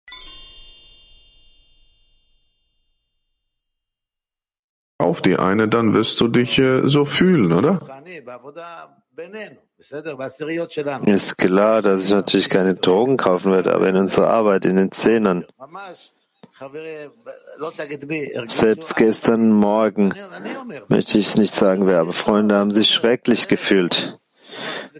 [4.98, 7.80] auf die eine, dann wirst du dich äh, so fühlen, oder?
[11.06, 14.92] Ist klar, dass ich natürlich keine Drogen kaufen werde, aber in unserer Arbeit, in den
[14.92, 15.46] Zehnern,
[18.46, 20.14] selbst gestern Morgen
[20.88, 24.18] möchte ich nicht sagen, wer, aber Freunde haben sich schrecklich gefühlt.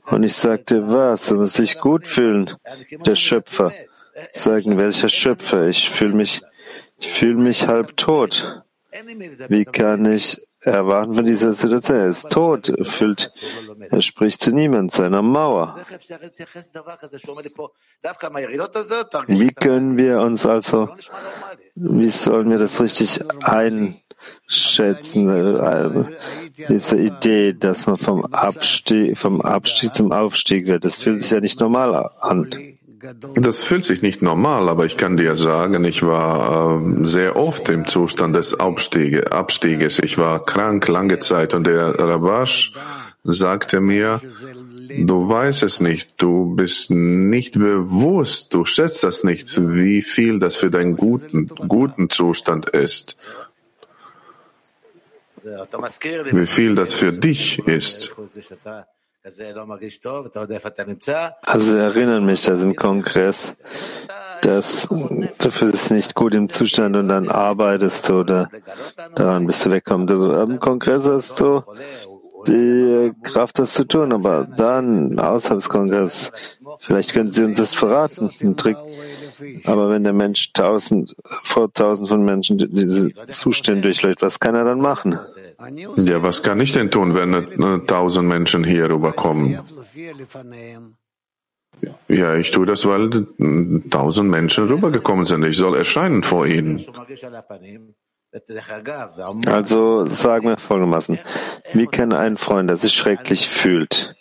[0.06, 1.28] Und ich sagte, was?
[1.28, 2.56] Du musst dich gut fühlen.
[3.06, 3.72] Der Schöpfer.
[4.32, 5.68] Sagen, welcher Schöpfer?
[5.68, 6.42] Ich fühle mich,
[7.00, 8.64] ich fühle mich halb tot.
[9.50, 11.98] Wie kann ich erwarten von dieser Situation?
[11.98, 13.32] Er ist tot, fühlt,
[13.90, 15.76] er spricht zu niemand, seiner Mauer.
[19.28, 20.90] Wie können wir uns also,
[21.76, 26.04] wie sollen wir das richtig einschätzen, äh,
[26.70, 30.86] diese Idee, dass man vom Abstieg, vom Abstieg zum Aufstieg wird?
[30.86, 32.77] Das fühlt sich ja nicht normal an.
[33.36, 37.70] Das fühlt sich nicht normal, aber ich kann dir sagen, ich war äh, sehr oft
[37.70, 40.00] im Zustand des Abstiege, Abstieges.
[40.00, 42.74] Ich war krank lange Zeit und der Rabash
[43.24, 44.22] sagte mir,
[44.90, 50.56] du weißt es nicht, du bist nicht bewusst, du schätzt das nicht, wie viel das
[50.56, 53.18] für deinen guten, guten Zustand ist.
[55.44, 58.16] Wie viel das für dich ist.
[61.46, 63.62] Also erinnern mich, dass im Kongress,
[64.42, 68.50] dass du fühlst nicht gut im Zustand und dann arbeitest du oder
[69.16, 70.08] daran bist du wegkommen.
[70.08, 71.62] Du, Im Kongress hast du
[72.48, 76.32] die Kraft, das zu tun, aber dann außerhalb des Kongresses,
[76.80, 78.78] vielleicht können Sie uns das verraten, einen Trick.
[79.66, 84.64] Aber wenn der Mensch tausend, vor tausend von Menschen diese Zustände durchläuft, was kann er
[84.64, 85.20] dann machen?
[85.98, 89.60] Ja, was kann ich denn tun, wenn tausend Menschen hier rüberkommen?
[92.08, 93.28] Ja, ich tue das, weil
[93.90, 95.44] tausend Menschen rübergekommen sind.
[95.44, 96.84] Ich soll erscheinen vor ihnen.
[99.46, 101.20] Also sagen wir folgendermaßen,
[101.74, 104.16] wie kann ein Freund, der sich schrecklich fühlt,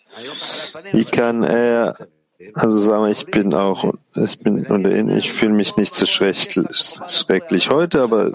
[0.92, 1.94] wie kann er
[2.54, 7.70] also sagen wir, ich bin auch, ich bin oder ich fühle mich nicht so schrecklich
[7.70, 8.32] heute, aber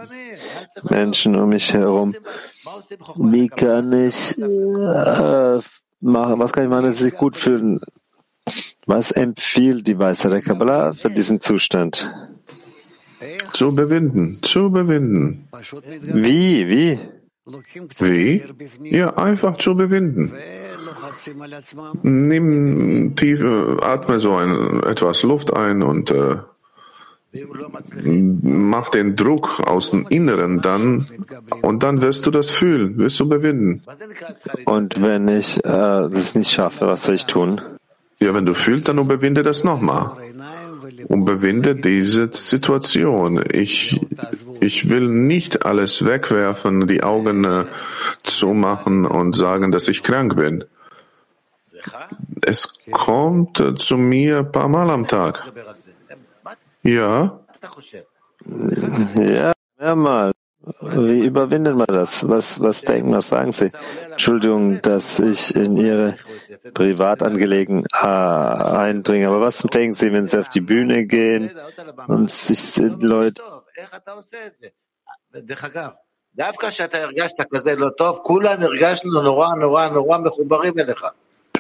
[0.83, 2.15] Menschen um mich herum.
[3.17, 5.59] Wie kann ich äh,
[5.99, 7.79] machen, was kann ich machen, dass sie sich gut fühlen?
[8.85, 12.11] Was empfiehlt die Weisheit der Kabbalah für diesen Zustand?
[13.53, 15.47] Zu überwinden, zu überwinden.
[16.01, 16.99] Wie, wie?
[17.99, 18.43] Wie?
[18.83, 20.33] Ja, einfach zu überwinden.
[22.03, 23.43] Nimm tief,
[23.81, 26.37] atme so ein, etwas Luft ein und äh,
[28.41, 31.07] mach den Druck aus dem Inneren dann
[31.61, 33.83] und dann wirst du das fühlen, wirst du überwinden.
[34.65, 37.61] Und wenn ich äh, das nicht schaffe, was soll ich tun?
[38.19, 40.11] Ja, wenn du fühlst, dann überwinde das nochmal.
[41.09, 43.43] Überwinde diese Situation.
[43.51, 43.99] Ich,
[44.59, 47.63] ich will nicht alles wegwerfen, die Augen äh,
[48.23, 50.65] zumachen und sagen, dass ich krank bin.
[52.43, 55.43] Es kommt zu mir ein paar Mal am Tag.
[56.83, 57.39] Ja.
[59.15, 60.33] Ja, mehrmals.
[60.79, 62.27] Wie überwindet man das?
[62.29, 63.71] Was, was denken, was sagen Sie?
[64.11, 66.15] Entschuldigung, dass ich in Ihre
[66.73, 71.51] Privatangelegenheiten eindringe, aber was denken Sie, wenn Sie auf die Bühne gehen
[72.07, 73.41] und sich Leute
[77.43, 77.81] Speziell,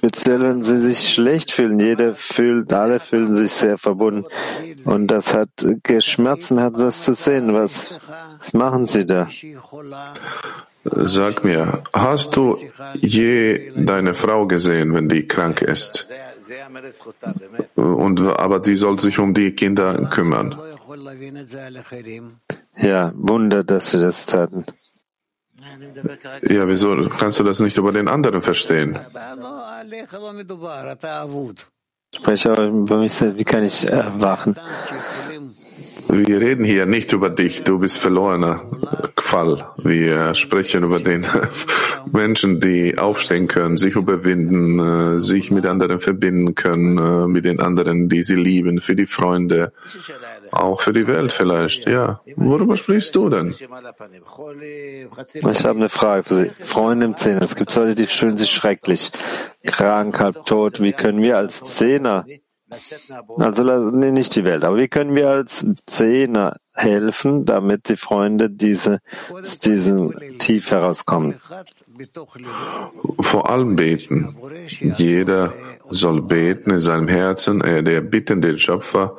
[0.01, 1.79] wenn sie sich schlecht fühlen.
[1.79, 4.25] Jeder fühlt, alle fühlen sich sehr verbunden.
[4.85, 5.49] Und das hat
[5.83, 7.53] geschmerzen, hat das zu sehen.
[7.53, 7.99] Was,
[8.37, 9.29] was machen sie da?
[10.83, 12.57] Sag mir, hast du
[12.95, 16.07] je deine Frau gesehen, wenn die krank ist?
[17.75, 20.57] Und, aber sie soll sich um die Kinder kümmern.
[22.77, 24.65] Ja, Wunder, dass sie das taten.
[26.49, 28.97] Ja, wieso kannst du das nicht über den anderen verstehen?
[32.13, 34.55] Spreche aber über mich selbst, wie kann ich erwachen?
[36.09, 38.61] Wir reden hier nicht über dich, du bist verlorener
[39.17, 39.65] Fall.
[39.77, 41.25] Wir sprechen über den
[42.11, 47.61] Menschen, die aufstehen können, sich überwinden, äh, sich mit anderen verbinden können, äh, mit den
[47.61, 49.71] anderen, die sie lieben, für die Freunde,
[50.51, 51.87] auch für die Welt vielleicht.
[51.87, 53.49] Ja, worüber sprichst du denn?
[53.49, 53.63] Ich
[55.65, 56.49] habe eine Frage für Sie.
[56.49, 59.11] Freunde im Zehner, es gibt Leute, die fühlen sich schrecklich,
[59.65, 60.81] krank, halb tot.
[60.81, 62.25] Wie können wir als Zehner
[63.37, 68.49] also nee, nicht die Welt, aber wie können wir als Zehner helfen, damit die Freunde
[68.49, 68.99] diese,
[69.29, 71.35] aus diesem Tief herauskommen?
[73.19, 74.35] Vor allem beten.
[74.79, 75.53] Jeder
[75.89, 79.17] soll beten in seinem Herzen, er der bitten den Schöpfer,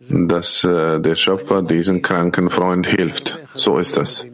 [0.00, 3.38] dass äh, der Schöpfer diesen kranken Freund hilft.
[3.54, 4.24] So ist das.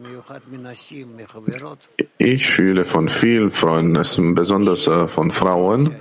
[2.19, 5.95] Ich fühle von vielen Freunden, besonders äh, von Frauen,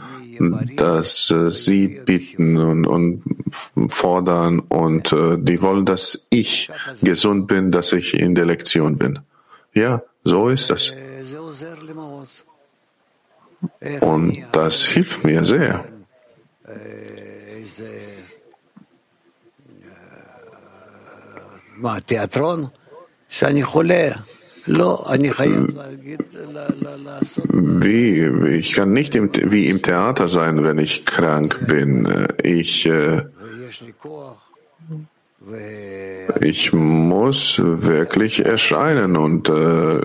[0.75, 3.23] dass äh, sie bitten und, und
[3.89, 6.69] fordern und äh, die wollen, dass ich
[7.01, 9.19] gesund bin, dass ich in der Lektion bin.
[9.73, 10.91] Ja, so ist das.
[14.01, 15.85] Und das hilft mir sehr.
[27.51, 32.27] Wie, ich kann nicht im, wie im Theater sein, wenn ich krank bin.
[32.41, 33.23] Ich, äh,
[36.41, 39.99] ich muss wirklich erscheinen und äh,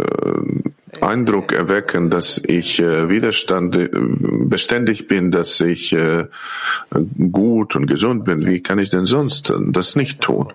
[1.01, 6.27] Eindruck erwecken, dass ich äh, Widerstand äh, beständig bin, dass ich äh,
[7.31, 8.47] gut und gesund bin.
[8.47, 10.53] Wie kann ich denn sonst das nicht tun?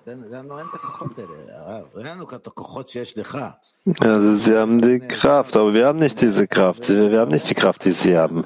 [4.02, 6.90] Also Sie haben die Kraft, aber wir haben nicht diese Kraft.
[6.90, 8.44] Wir haben nicht die Kraft, die Sie haben.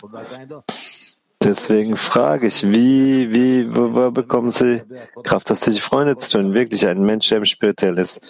[1.43, 4.81] Deswegen frage ich, wie, wie, wo, bekommen Sie
[5.23, 6.53] Kraft, das sich Freunde zu tun?
[6.53, 8.21] Wirklich, ein Mensch, der im Spirituell ist,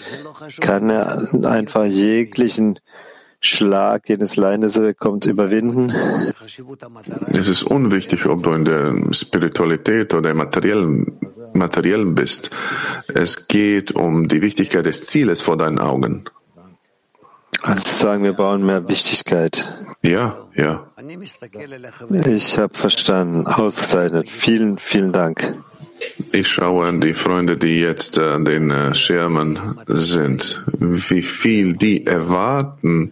[0.60, 2.80] kann er einfach jeglichen
[3.40, 4.36] Schlag, jedes
[4.76, 5.94] er bekommt, überwinden?
[7.28, 11.20] Es ist unwichtig, ob du in der Spiritualität oder im materiellen,
[11.54, 12.56] materiellen bist.
[13.14, 16.26] Es geht um die Wichtigkeit des Zieles vor deinen Augen.
[17.62, 19.78] Also sagen wir brauchen mehr Wichtigkeit.
[20.02, 20.88] Ja, ja.
[22.26, 23.48] Ich habe verstanden.
[23.48, 24.30] Ausgezeichnet.
[24.30, 25.56] Vielen, vielen Dank.
[26.32, 32.06] Ich schaue an die Freunde, die jetzt an den äh, Schirmen sind, wie viel die
[32.06, 33.12] erwarten,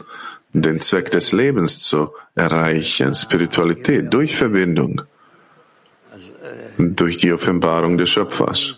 [0.54, 5.02] den Zweck des Lebens zu erreichen, Spiritualität durch Verbindung,
[6.78, 8.76] durch die Offenbarung des Schöpfers.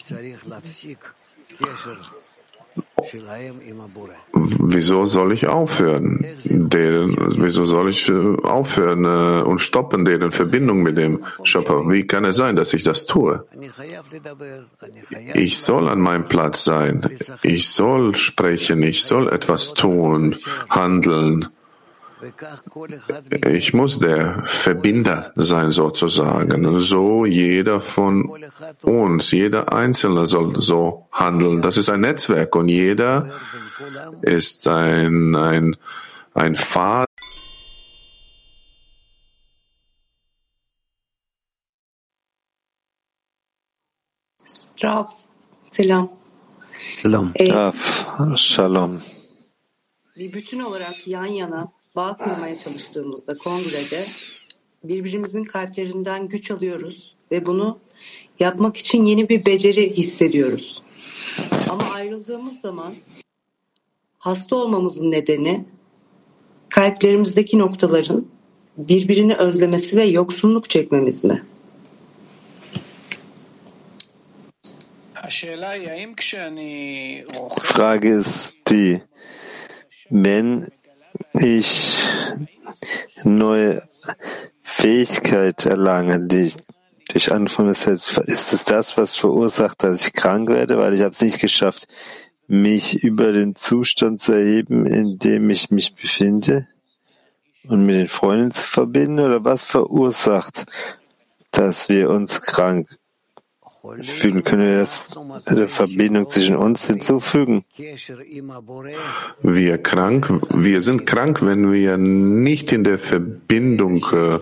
[4.34, 6.26] Wieso soll ich aufhören?
[6.44, 11.90] Deren, wieso soll ich äh, aufhören äh, und stoppen deren Verbindung mit dem Schöpfer?
[11.90, 13.46] Wie kann es sein, dass ich das tue?
[15.34, 17.10] Ich soll an meinem Platz sein.
[17.44, 18.84] Ich soll sprechen.
[18.84, 20.36] Ich soll etwas tun,
[20.70, 21.50] handeln.
[23.48, 26.80] Ich muss der Verbinder sein sozusagen.
[26.80, 28.30] So jeder von
[28.82, 31.62] uns, jeder Einzelne soll so handeln.
[31.62, 33.30] Das ist ein Netzwerk und jeder
[34.22, 35.78] ist ein, ein,
[36.34, 37.08] ein Pfad.
[44.82, 45.10] Rav,
[45.72, 46.10] selam.
[47.02, 47.34] Shalom.
[47.40, 49.02] Rav, shalom.
[50.18, 54.06] Bir bütün olarak yan yana bağ kurmaya çalıştığımızda kongrede
[54.84, 57.80] birbirimizin kalplerinden güç alıyoruz ve bunu
[58.40, 60.82] yapmak için yeni bir beceri hissediyoruz.
[61.70, 62.94] Ama ayrıldığımız zaman
[64.20, 65.66] hasta olmamızın nedeni
[66.70, 68.28] kalplerimizdeki noktaların
[68.78, 71.44] birbirini özlemesi ve yoksunluk çekmemiz mi?
[77.64, 79.02] Frage ist die,
[80.10, 80.68] wenn
[81.34, 81.98] ich
[83.24, 83.88] neue
[84.62, 86.54] Fähigkeit erlange, die
[87.12, 91.02] durch Anfang des Selbst, ist es das, was verursacht, dass ich krank werde, weil ich
[91.02, 91.88] habe es nicht geschafft,
[92.48, 96.68] mich über den Zustand zu erheben, in dem ich mich befinde
[97.68, 100.66] und mit den Freunden zu verbinden, oder was verursacht,
[101.52, 102.98] dass wir uns krank
[104.04, 104.44] fühlen?
[104.44, 107.64] Können wir das eine Verbindung zwischen uns hinzufügen?
[109.42, 114.40] Wir krank, wir sind krank, wenn wir nicht in der Verbindung äh,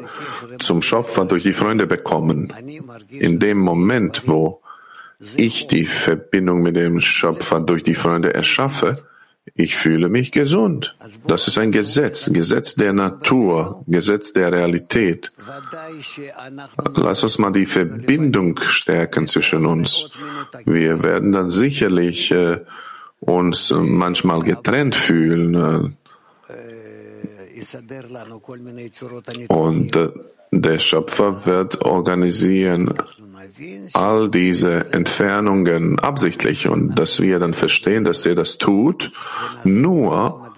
[0.59, 2.53] zum Schöpfer durch die Freunde bekommen.
[3.09, 4.61] In dem Moment, wo
[5.37, 9.05] ich die Verbindung mit dem Schöpfer durch die Freunde erschaffe,
[9.53, 10.97] ich fühle mich gesund.
[11.27, 15.31] Das ist ein Gesetz, Gesetz der Natur, Gesetz der Realität.
[16.95, 20.09] Lass uns mal die Verbindung stärken zwischen uns.
[20.65, 22.61] Wir werden dann sicherlich äh,
[23.19, 25.55] uns manchmal getrennt fühlen.
[25.55, 25.89] Äh,
[29.47, 30.09] und äh,
[30.51, 32.93] der Schöpfer wird organisieren
[33.93, 39.11] all diese Entfernungen absichtlich und dass wir dann verstehen, dass er das tut,
[39.63, 40.53] nur,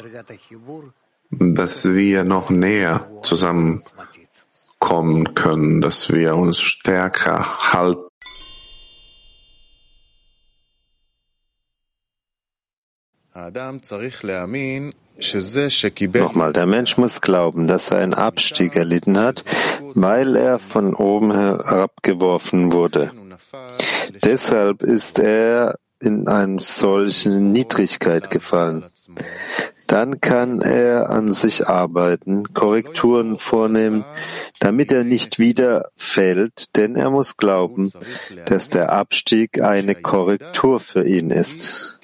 [1.29, 8.01] dass wir noch näher zusammenkommen können, dass wir uns stärker halten.
[16.21, 19.43] Nochmal, der Mensch muss glauben, dass er einen Abstieg erlitten hat,
[20.01, 23.11] weil er von oben herabgeworfen wurde.
[24.23, 28.85] Deshalb ist er in eine solche Niedrigkeit gefallen.
[29.87, 34.05] Dann kann er an sich arbeiten, Korrekturen vornehmen,
[34.59, 37.91] damit er nicht wieder fällt, denn er muss glauben,
[38.45, 41.99] dass der Abstieg eine Korrektur für ihn ist.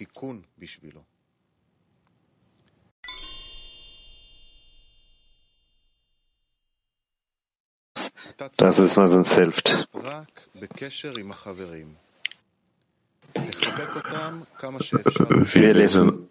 [8.57, 9.87] Das ist, was uns hilft.
[15.53, 16.27] Wir lesen.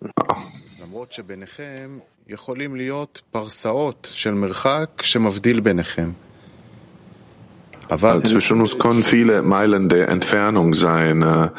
[8.24, 11.50] Zwischen uns können viele Meilen der Entfernung sein, äh,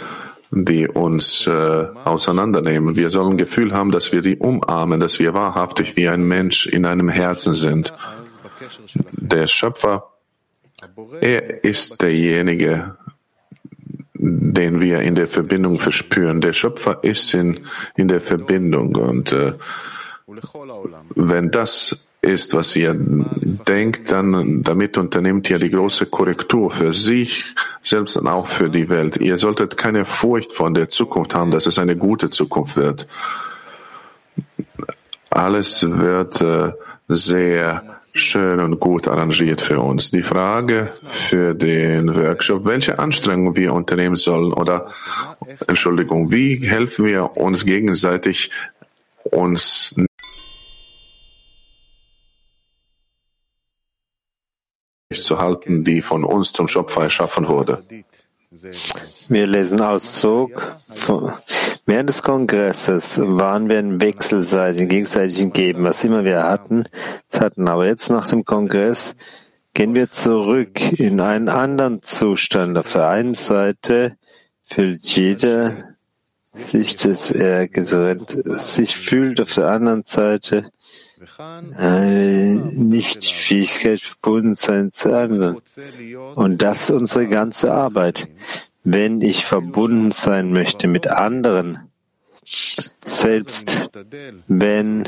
[0.52, 1.52] die uns äh,
[2.06, 2.96] auseinandernehmen.
[2.96, 6.66] Wir sollen ein Gefühl haben, dass wir die umarmen, dass wir wahrhaftig wie ein Mensch
[6.66, 7.94] in einem Herzen sind.
[9.12, 10.13] Der Schöpfer
[11.22, 12.98] er ist derjenige,
[14.16, 16.42] den wir in der Verbindung verspüren.
[16.42, 17.66] Der Schöpfer ist in,
[17.96, 18.96] in der Verbindung.
[18.96, 19.54] Und äh,
[21.16, 27.54] wenn das ist, was ihr denkt, dann damit unternimmt ihr die große Korrektur für sich
[27.82, 29.18] selbst und auch für die Welt.
[29.18, 33.08] Ihr solltet keine Furcht von der Zukunft haben, dass es eine gute Zukunft wird.
[35.30, 36.72] Alles wird äh,
[37.08, 40.12] sehr schön und gut arrangiert für uns.
[40.12, 44.88] Die Frage für den Workshop, welche Anstrengungen wir unternehmen sollen oder,
[45.68, 48.52] Entschuldigung, wie helfen wir uns gegenseitig,
[49.24, 49.96] uns
[55.14, 57.84] zu halten, die von uns zum Schöpfer erschaffen wurde.
[59.30, 60.78] Wir lesen Auszug.
[61.88, 66.84] Während des Kongresses waren wir in wechselseitigen, gegenseitigen Geben, was immer wir hatten,
[67.32, 67.68] hatten.
[67.68, 69.16] Aber jetzt nach dem Kongress
[69.74, 72.78] gehen wir zurück in einen anderen Zustand.
[72.78, 74.18] Auf der einen Seite
[74.62, 75.72] fühlt jeder
[76.44, 77.68] sich, dass er
[78.46, 80.70] sich fühlt, auf der anderen Seite
[82.76, 85.62] nicht Fähigkeit verbunden sein zu anderen.
[86.36, 88.28] Und das ist unsere ganze Arbeit.
[88.84, 91.90] Wenn ich verbunden sein möchte mit anderen,
[93.06, 93.90] selbst
[94.48, 95.08] wenn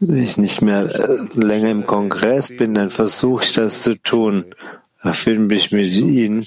[0.00, 4.44] ich nicht mehr äh, länger im Kongress bin, dann versuche ich das zu tun.
[5.00, 6.44] Erfülle ich mit ihnen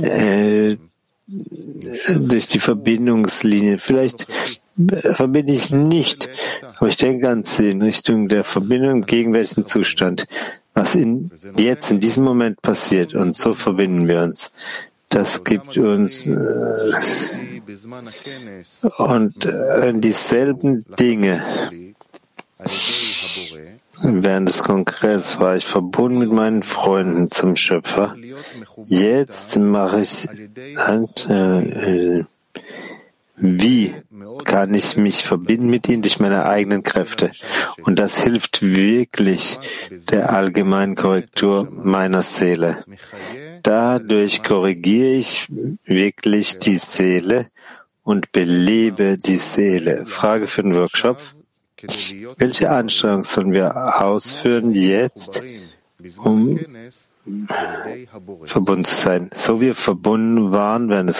[0.00, 0.76] äh,
[1.26, 3.78] durch die Verbindungslinie.
[3.78, 4.28] Vielleicht
[4.76, 6.28] verbinde ich nicht,
[6.76, 10.26] aber ich denke an sie in Richtung der Verbindung im gegenwärtigen Zustand,
[10.72, 14.60] was in, jetzt in diesem Moment passiert und so verbinden wir uns.
[15.08, 16.32] Das gibt uns äh,
[18.98, 21.40] und äh, dieselben Dinge.
[24.02, 28.16] Während des Kongresses war ich verbunden mit meinen Freunden zum Schöpfer.
[28.86, 30.28] Jetzt mache ich
[30.76, 32.24] halt, äh,
[33.36, 33.94] wie
[34.44, 37.32] kann ich mich verbinden mit ihnen durch meine eigenen Kräfte?
[37.82, 39.58] Und das hilft wirklich
[40.10, 42.78] der allgemeinen Korrektur meiner Seele.
[43.62, 45.48] Dadurch korrigiere ich
[45.84, 47.46] wirklich die Seele
[48.02, 50.06] und belebe die Seele.
[50.06, 51.18] Frage für den Workshop.
[52.38, 55.42] Welche Anstrengung sollen wir ausführen jetzt,
[56.18, 56.58] um
[58.44, 59.30] verbunden zu sein?
[59.34, 61.12] So wie wir verbunden waren während des